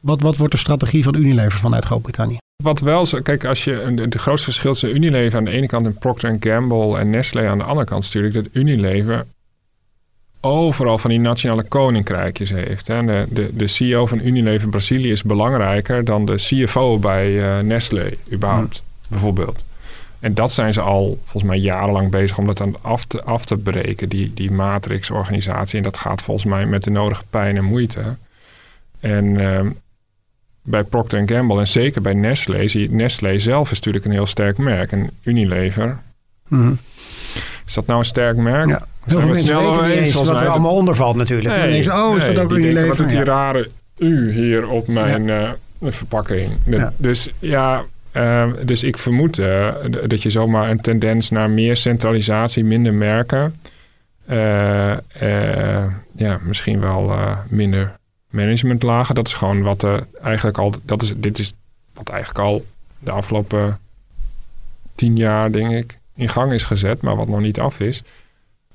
Wat, 0.00 0.20
wat 0.20 0.36
wordt 0.36 0.52
de 0.52 0.58
strategie 0.58 1.02
van 1.02 1.14
Unilever 1.14 1.58
vanuit 1.58 1.84
Groot-Brittannië? 1.84 2.38
wat 2.62 2.80
wel 2.80 3.06
zo... 3.06 3.20
Kijk, 3.20 3.44
als 3.44 3.64
je... 3.64 4.06
De 4.08 4.18
grootste 4.18 4.44
verschil 4.44 4.70
tussen 4.70 4.94
Unilever 4.94 5.38
aan 5.38 5.44
de 5.44 5.50
ene 5.50 5.66
kant... 5.66 5.86
en 5.86 5.94
Procter 5.94 6.36
Gamble 6.40 6.98
en 6.98 7.10
Nestlé 7.10 7.48
aan 7.48 7.58
de 7.58 7.64
andere 7.64 7.86
kant... 7.86 8.04
is 8.04 8.12
natuurlijk 8.12 8.44
dat 8.44 8.62
Unilever 8.62 9.26
overal 10.40 10.98
van 10.98 11.10
die 11.10 11.20
nationale 11.20 11.62
koninkrijkjes 11.62 12.50
heeft. 12.50 12.86
Hè. 12.86 13.04
De, 13.04 13.26
de, 13.30 13.50
de 13.56 13.66
CEO 13.66 14.06
van 14.06 14.20
Unilever 14.20 14.68
Brazilië 14.68 15.10
is 15.10 15.22
belangrijker... 15.22 16.04
dan 16.04 16.24
de 16.24 16.34
CFO 16.34 16.98
bij 16.98 17.32
uh, 17.32 17.64
Nestlé, 17.64 18.10
überhaupt, 18.32 18.82
bijvoorbeeld. 19.08 19.64
En 20.20 20.34
dat 20.34 20.52
zijn 20.52 20.72
ze 20.72 20.80
al 20.80 21.18
volgens 21.24 21.42
mij 21.52 21.58
jarenlang 21.60 22.10
bezig 22.10 22.38
om 22.38 22.46
dat 22.46 22.60
aan 22.60 22.74
af 22.82 23.04
te, 23.04 23.22
af 23.24 23.44
te 23.44 23.56
breken, 23.56 24.08
die, 24.08 24.34
die 24.34 24.50
matrixorganisatie. 24.50 25.78
En 25.78 25.84
dat 25.84 25.96
gaat 25.96 26.22
volgens 26.22 26.46
mij 26.46 26.66
met 26.66 26.84
de 26.84 26.90
nodige 26.90 27.22
pijn 27.30 27.56
en 27.56 27.64
moeite. 27.64 28.16
En 29.00 29.24
uh, 29.24 29.60
bij 30.62 30.84
Procter 30.84 31.22
Gamble 31.26 31.58
en 31.60 31.68
zeker 31.68 32.02
bij 32.02 32.14
Nestlé, 32.14 32.68
zie 32.68 32.80
je, 32.80 32.90
Nestlé 32.94 33.38
zelf 33.38 33.70
is 33.70 33.76
natuurlijk 33.76 34.04
een 34.04 34.10
heel 34.10 34.26
sterk 34.26 34.58
merk. 34.58 34.92
En 34.92 35.10
Unilever, 35.22 35.98
Mhm. 36.48 36.72
is 37.66 37.74
dat 37.74 37.86
nou 37.86 37.98
een 37.98 38.04
sterk 38.04 38.36
merk? 38.36 38.68
Ja. 38.68 38.86
Heel 39.04 39.20
veel 39.20 39.28
mensen 39.28 39.56
weten 39.62 39.86
niet 39.88 39.96
eens 39.96 40.12
wat 40.12 40.28
er 40.28 40.48
allemaal 40.48 40.74
onder 40.74 40.94
valt 40.94 41.16
natuurlijk. 41.16 41.56
Nee, 41.56 41.72
denken 41.72 42.04
oh, 42.04 42.16
is 42.16 42.22
nee, 42.22 42.34
dat 42.34 42.42
ook 42.44 42.50
die 42.50 42.60
denken, 42.60 42.80
Unilever? 42.80 42.88
Wat 42.88 42.96
doet 42.98 43.08
die 43.08 43.18
Ja. 43.18 43.24
rare 43.24 43.68
U 43.98 44.32
hier 44.32 44.68
op 44.68 44.86
mijn 44.86 45.30
eh, 45.30 45.50
verpakking? 45.82 46.52
Ja. 46.64 46.92
Dus 46.96 47.30
ja, 47.38 47.84
eh, 48.12 48.52
dus 48.64 48.82
ik 48.82 48.98
vermoed 48.98 49.38
eh, 49.38 49.74
dat 50.06 50.22
je 50.22 50.30
zomaar 50.30 50.70
een 50.70 50.80
tendens 50.80 51.30
naar 51.30 51.50
meer 51.50 51.76
centralisatie, 51.76 52.64
minder 52.64 52.94
merken. 52.94 53.54
eh, 54.26 55.86
ja, 56.16 56.40
misschien 56.42 56.80
wel 56.80 57.12
minder 57.48 57.98
managementlagen. 58.30 59.14
Dat 59.14 59.26
is 59.26 59.34
gewoon 59.34 59.62
wat 59.62 59.86
eigenlijk 60.22 60.58
al, 60.58 60.74
dat 60.82 61.02
is, 61.02 61.14
dit 61.16 61.38
is 61.38 61.54
wat 61.94 62.08
eigenlijk 62.08 62.40
al 62.40 62.66
de 62.98 63.10
afgelopen 63.10 63.78
tien 64.94 65.16
jaar, 65.16 65.52
denk 65.52 65.70
ik, 65.70 65.98
in 66.14 66.28
gang 66.28 66.52
is 66.52 66.62
gezet, 66.62 67.00
maar 67.00 67.16
wat 67.16 67.28
nog 67.28 67.40
niet 67.40 67.60
af 67.60 67.80
is. 67.80 68.02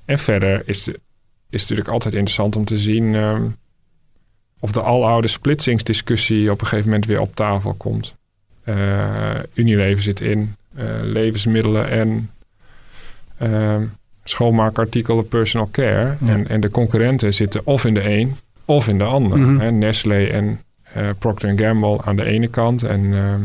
En 0.06 0.20
verder 0.20 0.62
is, 0.66 0.88
is 1.50 1.62
het 1.62 1.70
natuurlijk 1.70 1.90
altijd 1.90 2.14
interessant 2.14 2.56
om 2.56 2.66
te 2.66 2.78
zien 2.78 3.16
ehm, 3.16 3.46
of 4.60 4.72
de 4.72 4.82
aloude 4.82 5.28
splitsingsdiscussie 5.28 6.52
op 6.52 6.62
een 6.62 6.68
gegeven 6.68 6.90
moment 6.90 7.06
weer 7.06 7.20
op 7.20 7.36
tafel 7.36 7.74
komt. 7.74 8.16
Eh, 8.66 9.40
Unilever 9.54 10.04
zit 10.04 10.22
in, 10.22 10.56
eh, 10.76 10.86
levensmiddelen 11.02 11.90
en 11.90 12.30
ehm, 13.38 13.84
schoonmaakartikelen 14.24 15.28
personal 15.28 15.70
care. 15.72 16.18
Ja. 16.26 16.34
En, 16.34 16.48
en 16.48 16.62
de 16.62 16.70
concurrenten 16.70 17.34
zitten 17.34 17.62
of 17.64 17.86
in 17.86 17.94
de 17.94 18.10
een 18.10 18.36
of 18.66 18.88
in 18.88 18.98
de 18.98 19.04
ander. 19.04 19.40
Mhm. 19.40 19.60
hè. 19.60 19.72
Nestlé 19.72 20.26
en 20.26 20.60
eh, 20.94 21.10
Procter 21.20 21.60
Gamble 21.60 22.02
aan 22.04 22.16
de 22.16 22.26
ene 22.26 22.48
kant 22.48 22.84
en 22.84 23.14
ehm, 23.14 23.42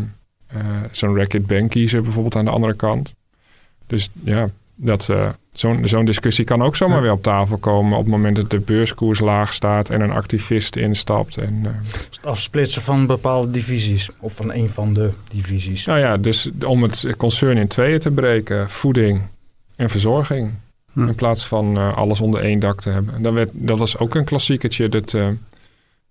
eh, 0.47 0.83
zo'n 0.91 1.17
Racket 1.17 1.47
Bank 1.47 1.71
kiezer 1.71 2.03
bijvoorbeeld 2.03 2.37
aan 2.37 2.45
de 2.45 2.51
andere 2.51 2.75
kant. 2.75 3.15
Dus 3.87 4.11
ja, 4.25 4.49
dat, 4.75 5.09
eh, 5.09 5.29
zo'n 5.53 5.89
zo'n 5.89 6.05
discussie 6.05 6.45
kan 6.45 6.63
ook 6.63 6.77
zomaar 6.77 6.97
Ja. 6.97 7.03
weer 7.03 7.13
op 7.13 7.23
tafel 7.23 7.57
komen 7.57 7.99
op 7.99 8.05
het 8.05 8.13
moment 8.13 8.37
dat 8.37 8.51
de 8.51 8.61
beurskoers 8.61 9.21
laag 9.21 9.53
staat 9.53 9.91
en 9.91 10.01
een 10.01 10.11
activist 10.11 10.77
instapt. 10.77 11.37
En, 11.37 11.61
eh, 11.65 11.71
Het 12.11 12.27
afsplitsen 12.27 12.83
van 12.83 13.07
bepaalde 13.07 13.51
divisies. 13.51 14.09
Of 14.19 14.33
van 14.35 14.53
een 14.53 14.71
van 14.71 14.93
de 14.93 15.11
divisies. 15.33 15.85
nou 15.87 15.99
ja, 15.99 16.17
dus 16.17 16.51
om 16.67 16.83
het 16.83 17.15
concern 17.17 17.57
in 17.57 17.69
tweeën 17.69 17.99
te 18.01 18.11
breken, 18.11 18.71
voeding 18.71 19.21
en 19.77 19.89
verzorging. 19.91 20.51
Hm. 20.93 21.07
In 21.07 21.15
plaats 21.15 21.47
van 21.47 21.77
eh, 21.77 21.97
alles 21.97 22.21
onder 22.21 22.41
één 22.41 22.59
dak 22.59 22.81
te 22.81 22.91
hebben. 22.91 23.23
Dat, 23.23 23.33
werd, 23.33 23.51
dat 23.53 23.79
was 23.79 23.99
ook 23.99 24.15
een 24.15 24.25
klassieketje 24.25 24.89
dat 24.89 25.15
eh, 25.15 25.29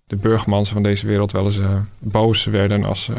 de 0.06 0.16
burgmans 0.16 0.70
van 0.70 0.82
deze 0.82 1.06
wereld 1.06 1.32
wel 1.32 1.46
eens 1.46 1.58
boos 1.98 2.44
werden 2.44 2.84
als 2.84 3.10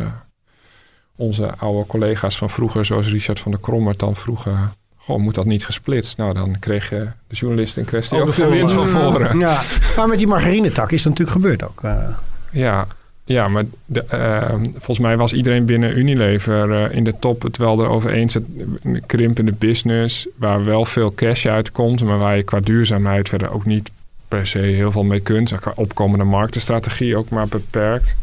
onze 1.15 1.55
oude 1.57 1.87
collega's 1.87 2.37
van 2.37 2.49
vroeger, 2.49 2.85
zoals 2.85 3.07
Richard 3.07 3.39
van 3.39 3.51
der 3.51 3.59
Krommert, 3.59 3.99
dan 3.99 4.15
vroegen. 4.15 4.73
Goh, 5.05 5.19
moet 5.19 5.35
dat 5.35 5.45
niet 5.45 5.65
gesplitst? 5.65 6.17
Nou, 6.17 6.33
dan 6.33 6.59
kreeg 6.59 6.89
je 6.89 7.07
de 7.27 7.35
journalist 7.35 7.77
in 7.77 7.85
kwestie 7.85 8.19
Ook 8.21 8.27
ook, 8.27 8.35
de 8.35 8.47
wind 8.47 8.71
van 8.71 8.87
voren. 8.87 9.39
Ja, 9.39 9.61
maar 9.95 10.07
met 10.07 10.17
die 10.17 10.27
margarinetak 10.27 10.91
is 10.91 11.03
dat 11.03 11.17
natuurlijk 11.17 11.37
gebeurd 11.37 11.63
ook. 11.63 11.83
eh. 11.83 12.07
Ja, 12.51 12.87
ja 13.25 13.47
maar 13.47 13.63
de, 13.85 14.03
eh, 14.03 14.53
volgens 14.71 14.99
mij 14.99 15.17
was 15.17 15.33
iedereen 15.33 15.65
binnen 15.65 15.97
Unilever 15.97 16.83
eh, 16.83 16.95
in 16.95 17.03
de 17.03 17.13
top 17.19 17.41
het 17.41 17.57
wel 17.57 17.83
erover 17.83 18.11
eens. 18.11 18.33
Het, 18.33 18.43
een 18.83 19.03
krimpende 19.05 19.51
business 19.51 20.27
waar 20.35 20.65
wel 20.65 20.85
veel 20.85 21.13
cash 21.13 21.45
uitkomt, 21.45 22.03
maar 22.03 22.17
waar 22.17 22.37
je 22.37 22.43
qua 22.43 22.59
duurzaamheid 22.59 23.29
verder 23.29 23.51
ook 23.51 23.65
niet 23.65 23.89
per 24.27 24.47
se 24.47 24.59
heel 24.59 24.91
veel 24.91 25.03
mee 25.03 25.19
kunt. 25.19 25.53
Opkomende 25.75 26.23
marktenstrategie 26.25 27.17
ook 27.17 27.29
maar 27.29 27.47
beperkt. 27.47 28.15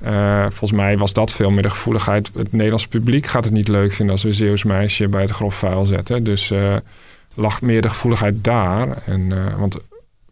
Eh, 0.00 0.42
volgens 0.42 0.72
mij 0.72 0.98
was 0.98 1.12
dat 1.12 1.32
veel 1.32 1.50
meer 1.50 1.62
de 1.62 1.70
gevoeligheid. 1.70 2.30
Het 2.34 2.52
Nederlands 2.52 2.88
publiek 2.88 3.26
gaat 3.26 3.44
het 3.44 3.52
niet 3.52 3.68
leuk 3.68 3.92
vinden 3.92 4.14
als 4.14 4.24
we 4.24 4.32
Zeeuws 4.32 4.64
meisje 4.64 5.08
bij 5.08 5.20
het 5.20 5.30
grof 5.30 5.54
vuil 5.54 5.84
zetten. 5.84 6.24
Dus 6.24 6.50
eh, 6.50 6.76
lag 7.34 7.62
meer 7.62 7.82
de 7.82 7.88
gevoeligheid 7.88 8.44
daar. 8.44 9.02
En, 9.06 9.32
eh, 9.32 9.58
want 9.58 9.76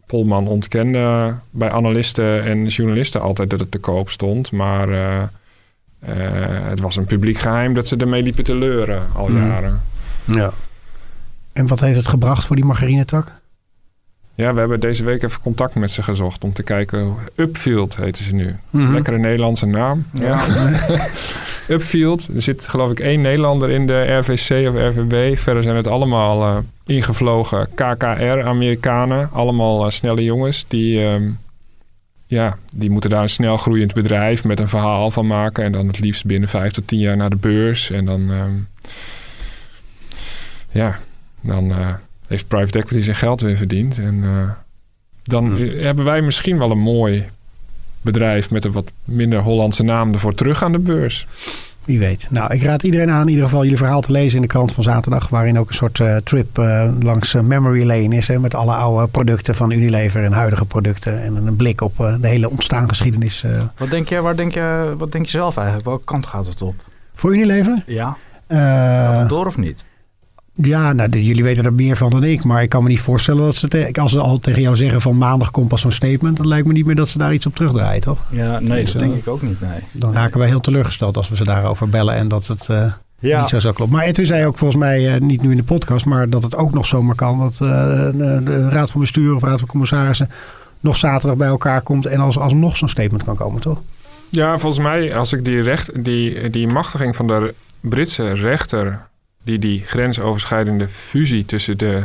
Polman 0.05 0.47
ontkende 0.47 1.35
bij 1.49 1.71
analisten 1.71 2.43
en 2.43 2.67
journalisten 2.67 3.21
altijd 3.21 3.49
dat 3.49 3.59
het 3.59 3.71
te 3.71 3.79
koop 3.79 4.09
stond. 4.09 4.51
Maar 4.51 4.87
het 6.65 6.79
was 6.79 6.95
een 6.95 7.05
publiek 7.05 7.37
geheim 7.37 7.73
dat 7.73 7.87
ze 7.87 7.97
ermee 7.97 8.23
liepen 8.23 8.43
te 8.43 8.55
leuren 8.55 9.03
al 9.15 9.25
Hmm. 9.25 9.47
jaren. 9.47 9.81
ja. 10.25 10.51
En 11.53 11.67
wat 11.67 11.79
heeft 11.79 11.97
het 11.97 12.07
gebracht 12.07 12.45
voor 12.45 12.55
die 12.55 12.65
margarinetak? 12.65 13.31
Ja, 14.35 14.53
we 14.53 14.59
hebben 14.59 14.79
deze 14.79 15.03
week 15.03 15.23
even 15.23 15.41
contact 15.41 15.75
met 15.75 15.91
ze 15.91 16.03
gezocht 16.03 16.43
om 16.43 16.53
te 16.53 16.63
kijken. 16.63 17.01
hoe- 17.01 17.17
Upfield 17.35 17.95
heten 17.95 18.23
ze 18.23 18.33
nu. 18.33 18.55
Mhm. 18.69 18.91
Lekkere 18.93 19.17
Nederlandse 19.17 19.65
naam. 19.65 20.05
Ja. 20.13 20.45
Upfield. 21.69 22.27
Er 22.35 22.41
zit 22.41 22.67
geloof 22.67 22.91
ik 22.91 22.99
één 22.99 23.21
Nederlander 23.21 23.69
in 23.69 23.87
de 23.87 24.01
RVC 24.19 24.67
of 24.69 24.75
RVB. 24.75 25.37
Verder 25.39 25.63
zijn 25.63 25.75
het 25.75 25.87
allemaal 25.87 26.41
eh, 26.43 26.57
ingevlogen 26.85 27.67
KKR-Amerikanen. 27.75 29.29
Allemaal 29.31 29.85
eh, 29.85 29.91
snelle 29.91 30.23
jongens 30.23 30.65
die, 30.67 31.05
ehm, 31.05 31.23
ja, 32.27 32.57
die 32.71 32.89
moeten 32.89 33.09
daar 33.09 33.21
een 33.21 33.29
snel 33.29 33.57
groeiend 33.57 33.93
bedrijf 33.93 34.43
met 34.43 34.59
een 34.59 34.67
verhaal 34.69 35.11
van 35.11 35.27
maken. 35.27 35.63
En 35.63 35.71
dan 35.71 35.87
het 35.87 35.99
liefst 35.99 36.25
binnen 36.25 36.49
vijf 36.49 36.71
tot 36.71 36.87
tien 36.87 36.99
jaar 36.99 37.17
naar 37.17 37.29
de 37.29 37.35
beurs. 37.35 37.89
En 37.91 38.05
dan, 38.05 38.31
ehm, 38.31 38.51
ja, 40.69 40.99
dan 41.41 41.71
eh, 41.71 41.87
heeft 42.27 42.47
private 42.47 42.77
equity 42.79 43.03
zijn 43.03 43.15
geld 43.15 43.41
weer 43.41 43.57
verdiend. 43.57 43.97
En 43.97 44.23
eh, 44.23 44.49
dan 45.23 45.57
hebben 45.61 46.05
wij 46.05 46.21
misschien 46.21 46.57
wel 46.57 46.71
een 46.71 46.79
mooi 46.79 47.25
bedrijf 48.01 48.51
met 48.51 48.63
een 48.65 48.71
wat 48.71 48.91
minder 49.03 49.39
Hollandse 49.41 49.83
naam 49.83 50.13
ervoor 50.13 50.33
terug 50.35 50.63
aan 50.63 50.71
de 50.71 50.79
beurs. 50.79 51.27
Wie 51.85 51.99
weet. 51.99 52.27
Nou, 52.29 52.53
ik 52.53 52.63
raad 52.63 52.83
iedereen 52.83 53.09
aan 53.11 53.21
in 53.21 53.27
ieder 53.29 53.43
geval 53.43 53.61
jullie 53.63 53.77
verhaal 53.77 54.01
te 54.01 54.11
lezen 54.11 54.35
in 54.35 54.41
de 54.41 54.47
krant 54.47 54.71
van 54.73 54.83
zaterdag. 54.83 55.29
Waarin 55.29 55.59
ook 55.59 55.69
een 55.69 55.75
soort 55.75 55.99
eh, 55.99 56.15
trip 56.17 56.57
eh, 56.57 56.91
langs 56.99 57.33
eh, 57.33 57.41
Memory 57.41 57.85
Lane 57.87 58.15
is. 58.15 58.27
Hè, 58.27 58.39
met 58.39 58.55
alle 58.55 58.73
oude 58.73 59.07
producten 59.07 59.55
van 59.55 59.71
Unilever 59.71 60.23
en 60.23 60.31
huidige 60.31 60.65
producten. 60.65 61.23
En 61.23 61.35
een 61.47 61.55
blik 61.55 61.81
op 61.81 61.99
eh, 61.99 62.15
de 62.21 62.27
hele 62.27 62.49
ontstaangeschiedenis 62.49 63.43
eh, 63.43 63.61
Wat 63.77 63.89
denk 63.89 64.09
je, 64.09 64.21
waar 64.21 64.35
denk 64.35 64.53
je, 64.53 64.93
wat 64.97 65.11
denk 65.11 65.25
je 65.25 65.31
zelf 65.31 65.55
eigenlijk? 65.57 65.87
Welke 65.87 66.03
kant 66.05 66.27
gaat 66.27 66.45
het 66.45 66.61
op? 66.61 66.75
voor 67.15 67.33
Unilever. 67.33 67.83
Ja, 67.85 68.17
Eh, 68.47 68.57
gaat 68.57 69.19
het 69.19 69.29
door 69.29 69.45
of 69.45 69.57
niet? 69.57 69.83
Ja, 70.53 70.93
nou, 70.93 71.09
jullie 71.19 71.43
weten 71.43 71.65
er 71.65 71.73
meer 71.73 71.97
van 71.97 72.09
dan 72.09 72.23
ik. 72.23 72.43
Maar 72.43 72.61
ik 72.61 72.69
kan 72.69 72.83
me 72.83 72.89
niet 72.89 72.99
voorstellen 72.99 73.43
dat 73.43 73.55
ze, 73.55 73.67
te- 73.67 73.89
als 74.01 74.11
ze 74.11 74.19
al 74.19 74.39
tegen 74.39 74.61
jou 74.61 74.75
zeggen 74.75 75.01
van 75.01 75.17
maandag 75.17 75.51
komt 75.51 75.67
pas 75.67 75.81
zo'n 75.81 75.91
statement. 75.91 76.37
Dan 76.37 76.47
lijkt 76.47 76.67
me 76.67 76.73
niet 76.73 76.85
meer 76.85 76.95
dat 76.95 77.09
ze 77.09 77.17
daar 77.17 77.33
iets 77.33 77.45
op 77.45 77.55
terugdraaien, 77.55 78.01
toch? 78.01 78.19
Ja, 78.29 78.59
nee, 78.59 78.85
dat 78.85 78.99
denk 78.99 79.15
ik 79.15 79.27
ook 79.27 79.41
niet, 79.41 79.61
nee. 79.61 79.79
Dan 79.91 80.13
raken 80.13 80.39
wij 80.39 80.47
heel 80.47 80.59
teleurgesteld 80.61 81.17
als 81.17 81.29
we 81.29 81.35
ze 81.35 81.43
daarover 81.43 81.89
bellen 81.89 82.15
en 82.15 82.27
dat 82.27 82.47
het 82.47 82.69
eh, 82.69 82.91
Ja, 83.19 83.39
niet 83.41 83.49
zo 83.49 83.59
zou 83.59 83.73
kloppen. 83.73 83.97
Maar 83.97 84.05
Edwin 84.07 84.25
zei 84.25 84.45
ook 84.45 84.57
volgens 84.57 84.79
mij, 84.79 85.13
eh, 85.15 85.21
niet 85.21 85.41
nu 85.41 85.51
in 85.51 85.57
de 85.57 85.63
podcast, 85.63 86.05
maar 86.05 86.29
dat 86.29 86.43
het 86.43 86.55
ook 86.55 86.73
nog 86.73 86.85
zomaar 86.85 87.15
kan 87.15 87.39
dat 87.39 87.53
eh, 87.53 87.59
de, 88.11 88.41
de 88.43 88.69
raad 88.69 88.91
van 88.91 89.01
bestuur 89.01 89.35
of 89.35 89.43
raad 89.43 89.59
van 89.59 89.67
commissarissen 89.67 90.29
nog 90.79 90.97
zaterdag 90.97 91.37
bij 91.37 91.47
elkaar 91.47 91.81
komt 91.81 92.05
en 92.05 92.19
als 92.19 92.37
alsnog 92.37 92.77
zo'n 92.77 92.89
statement 92.89 93.23
kan 93.23 93.35
komen, 93.35 93.61
toch? 93.61 93.81
Ja, 94.29 94.57
volgens 94.59 94.83
mij, 94.83 95.15
als 95.15 95.33
ik 95.33 95.45
die, 95.45 95.61
recht, 95.61 96.03
die, 96.03 96.49
die 96.49 96.67
machtiging 96.67 97.15
van 97.15 97.27
de 97.27 97.53
Britse 97.79 98.33
rechter, 98.33 99.01
die 99.43 99.59
die 99.59 99.79
grensoverschrijdende 99.85 100.87
fusie 100.87 101.45
tussen 101.45 101.77
de 101.77 102.03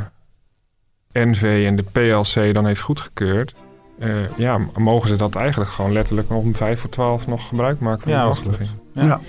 NV 1.12 1.64
en 1.66 1.76
de 1.76 1.82
PLC 1.92 2.54
dan 2.54 2.66
heeft 2.66 2.80
goedgekeurd, 2.80 3.54
eh, 3.98 4.10
ja, 4.36 4.58
mogen 4.76 5.08
ze 5.08 5.16
dat 5.16 5.34
eigenlijk 5.34 5.70
gewoon 5.70 5.92
letterlijk 5.92 6.30
om 6.30 6.54
vijf 6.54 6.80
voor 6.80 6.90
twaalf 6.90 7.26
nog 7.26 7.48
gebruik 7.48 7.80
maken 7.80 8.02
van 8.02 8.12
Ja, 8.12 8.24
dat 8.24 8.28
machtiging. 8.28 8.70
Ja. 8.94 9.04
Ja. 9.04 9.20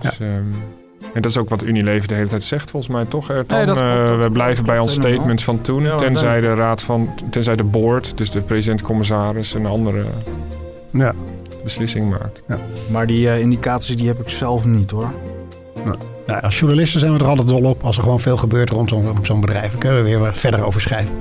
Dus, 0.00 0.18
ehm, 0.20 0.30
en 1.14 1.22
dat 1.22 1.30
is 1.30 1.36
ook 1.36 1.48
wat 1.48 1.62
Unilever 1.64 2.08
de 2.08 2.14
hele 2.14 2.28
tijd 2.28 2.42
zegt, 2.42 2.70
volgens 2.70 2.92
mij 2.92 3.04
toch, 3.04 3.30
Ertan? 3.30 3.56
Nee, 3.56 3.66
dat 3.66 3.76
Eh, 3.76 4.20
we 4.22 4.28
blijven 4.32 4.56
dat 4.64 4.66
bij 4.74 4.78
ons 4.78 4.92
statement 4.92 5.42
van 5.42 5.60
toen, 5.62 5.82
Ja, 5.82 5.96
tenzij 5.96 6.40
nee. 6.40 6.40
de 6.40 6.54
raad 6.54 6.82
van, 6.82 7.14
tenzij 7.30 7.56
de 7.56 7.64
board, 7.64 8.18
dus 8.18 8.30
de 8.30 8.40
president-commissaris, 8.40 9.54
een 9.54 9.66
andere 9.66 10.04
Ja. 10.92 11.14
beslissing 11.64 12.10
maakt. 12.10 12.42
Maar 12.90 13.06
die 13.06 13.30
eh, 13.30 13.40
indicaties 13.40 13.96
die 13.96 14.06
heb 14.06 14.20
ik 14.20 14.28
zelf 14.28 14.64
niet 14.64 14.90
hoor. 14.90 15.12
Nou, 16.26 16.42
als 16.42 16.58
journalisten 16.58 17.00
zijn 17.00 17.12
we 17.12 17.18
er 17.18 17.26
altijd 17.26 17.48
dol 17.48 17.62
op 17.64 17.82
als 17.82 17.96
er 17.96 18.02
gewoon 18.02 18.20
veel 18.20 18.36
gebeurt 18.36 18.70
rondom 18.70 19.24
zo'n 19.24 19.40
bedrijf. 19.40 19.70
Daar 19.70 19.80
kunnen 19.80 20.04
we 20.04 20.18
weer 20.18 20.34
verder 20.34 20.64
over 20.64 20.80
schrijven. 20.80 21.14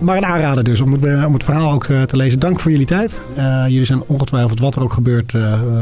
maar 0.00 0.16
een 0.16 0.24
aanrader 0.26 0.64
dus 0.64 0.80
om 0.80 0.92
het, 0.92 1.24
om 1.26 1.32
het 1.32 1.44
verhaal 1.44 1.72
ook 1.72 1.84
te 1.84 2.16
lezen. 2.16 2.38
Dank 2.38 2.60
voor 2.60 2.70
jullie 2.70 2.86
tijd. 2.86 3.20
jullie 3.68 3.84
zijn 3.84 4.02
ongetwijfeld 4.06 4.60
wat 4.60 4.76
er 4.76 4.82
ook 4.82 4.92
gebeurt 4.92 5.32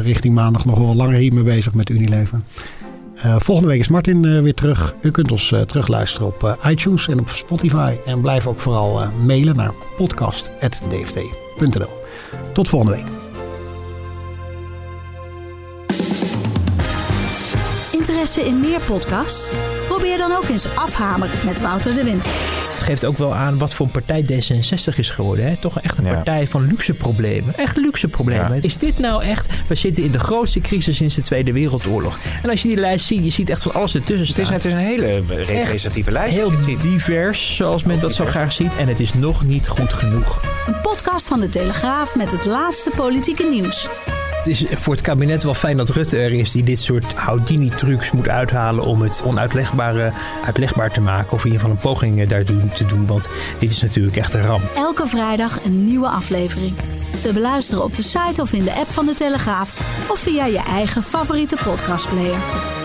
richting 0.00 0.34
maandag 0.34 0.64
nog 0.64 0.78
wel 0.78 0.94
langer 0.94 1.18
hiermee 1.18 1.42
bezig 1.44 1.74
met 1.74 1.88
Unilever. 1.90 2.40
volgende 3.38 3.70
week 3.70 3.80
is 3.80 3.88
Martin 3.88 4.42
weer 4.42 4.54
terug. 4.54 4.94
U 5.00 5.10
kunt 5.10 5.32
ons 5.32 5.54
terugluisteren 5.66 6.26
op 6.26 6.58
iTunes 6.66 7.08
en 7.08 7.20
op 7.20 7.28
Spotify. 7.28 7.94
En 8.06 8.20
blijf 8.20 8.46
ook 8.46 8.60
vooral 8.60 9.02
mailen 9.24 9.56
naar 9.56 9.72
podcast.dft.nl. 9.96 11.90
Tot 12.52 12.68
volgende 12.68 12.96
week. 12.96 13.15
Interesse 18.08 18.40
in 18.40 18.60
meer 18.60 18.80
podcasts? 18.80 19.50
Probeer 19.86 20.18
dan 20.18 20.32
ook 20.32 20.48
eens 20.48 20.76
Afhamer 20.76 21.28
met 21.44 21.60
Wouter 21.60 21.94
de 21.94 22.04
Winter. 22.04 22.30
Het 22.72 22.82
geeft 22.82 23.04
ook 23.04 23.18
wel 23.18 23.34
aan 23.34 23.58
wat 23.58 23.74
voor 23.74 23.86
een 23.86 23.92
partij 23.92 24.22
D66 24.22 24.96
is 24.96 25.10
geworden. 25.10 25.44
Hè? 25.44 25.56
Toch 25.56 25.80
echt 25.80 25.98
een 25.98 26.04
partij 26.04 26.48
van 26.48 26.66
luxe 26.66 26.94
problemen. 26.94 27.54
Echt 27.56 27.76
luxe 27.76 28.08
problemen. 28.08 28.62
Is 28.62 28.78
dit 28.78 28.98
nou 28.98 29.22
echt... 29.22 29.48
We 29.66 29.74
zitten 29.74 30.02
in 30.02 30.10
de 30.10 30.18
grootste 30.18 30.60
crisis 30.60 30.96
sinds 30.96 31.14
de 31.14 31.22
Tweede 31.22 31.52
Wereldoorlog. 31.52 32.18
En 32.42 32.50
als 32.50 32.62
je 32.62 32.68
die 32.68 32.76
lijst 32.76 33.06
ziet, 33.06 33.24
je 33.24 33.30
ziet 33.30 33.50
echt 33.50 33.62
van 33.62 33.74
alles 33.74 33.94
ertussen 33.94 34.26
staan. 34.26 34.44
Het 34.44 34.64
is, 34.64 34.72
het 34.72 34.72
is 34.72 34.72
een 34.72 34.86
hele 34.86 35.22
representatieve 35.44 36.10
lijst. 36.10 36.34
Heel 36.34 36.52
divers, 36.76 37.56
zoals 37.56 37.84
men 37.84 38.00
dat 38.00 38.14
zo 38.14 38.24
graag 38.24 38.52
ziet. 38.52 38.76
En 38.78 38.88
het 38.88 39.00
is 39.00 39.14
nog 39.14 39.44
niet 39.44 39.68
goed 39.68 39.92
genoeg. 39.92 40.40
Een 40.66 40.80
podcast 40.80 41.26
van 41.26 41.40
De 41.40 41.48
Telegraaf 41.48 42.16
met 42.16 42.30
het 42.30 42.44
laatste 42.44 42.90
politieke 42.96 43.46
nieuws 43.50 43.88
het 44.36 44.46
is 44.46 44.64
voor 44.70 44.92
het 44.92 45.02
kabinet 45.02 45.42
wel 45.42 45.54
fijn 45.54 45.76
dat 45.76 45.88
Rutte 45.88 46.16
er 46.16 46.32
is 46.32 46.52
die 46.52 46.64
dit 46.64 46.80
soort 46.80 47.14
Houdini-trucs 47.14 48.10
moet 48.10 48.28
uithalen 48.28 48.84
om 48.84 49.02
het 49.02 49.22
onuitlegbare 49.24 50.12
uitlegbaar 50.44 50.92
te 50.92 51.00
maken. 51.00 51.32
Of 51.32 51.44
in 51.44 51.52
ieder 51.52 51.60
geval 51.60 51.76
een 51.76 51.82
poging 51.82 52.20
eh, 52.20 52.28
daartoe 52.28 52.68
te 52.74 52.86
doen, 52.86 53.06
want 53.06 53.28
dit 53.58 53.70
is 53.70 53.82
natuurlijk 53.82 54.16
echt 54.16 54.34
een 54.34 54.46
ramp. 54.46 54.62
Elke 54.74 55.06
vrijdag 55.06 55.64
een 55.64 55.84
nieuwe 55.84 56.08
aflevering. 56.08 56.74
Te 57.20 57.32
beluisteren 57.32 57.84
op 57.84 57.96
de 57.96 58.02
site 58.02 58.42
of 58.42 58.52
in 58.52 58.64
de 58.64 58.74
app 58.74 58.88
van 58.88 59.06
de 59.06 59.14
Telegraaf 59.14 59.80
of 60.10 60.18
via 60.18 60.46
je 60.46 60.62
eigen 60.62 61.02
favoriete 61.02 61.56
podcastplayer. 61.64 62.75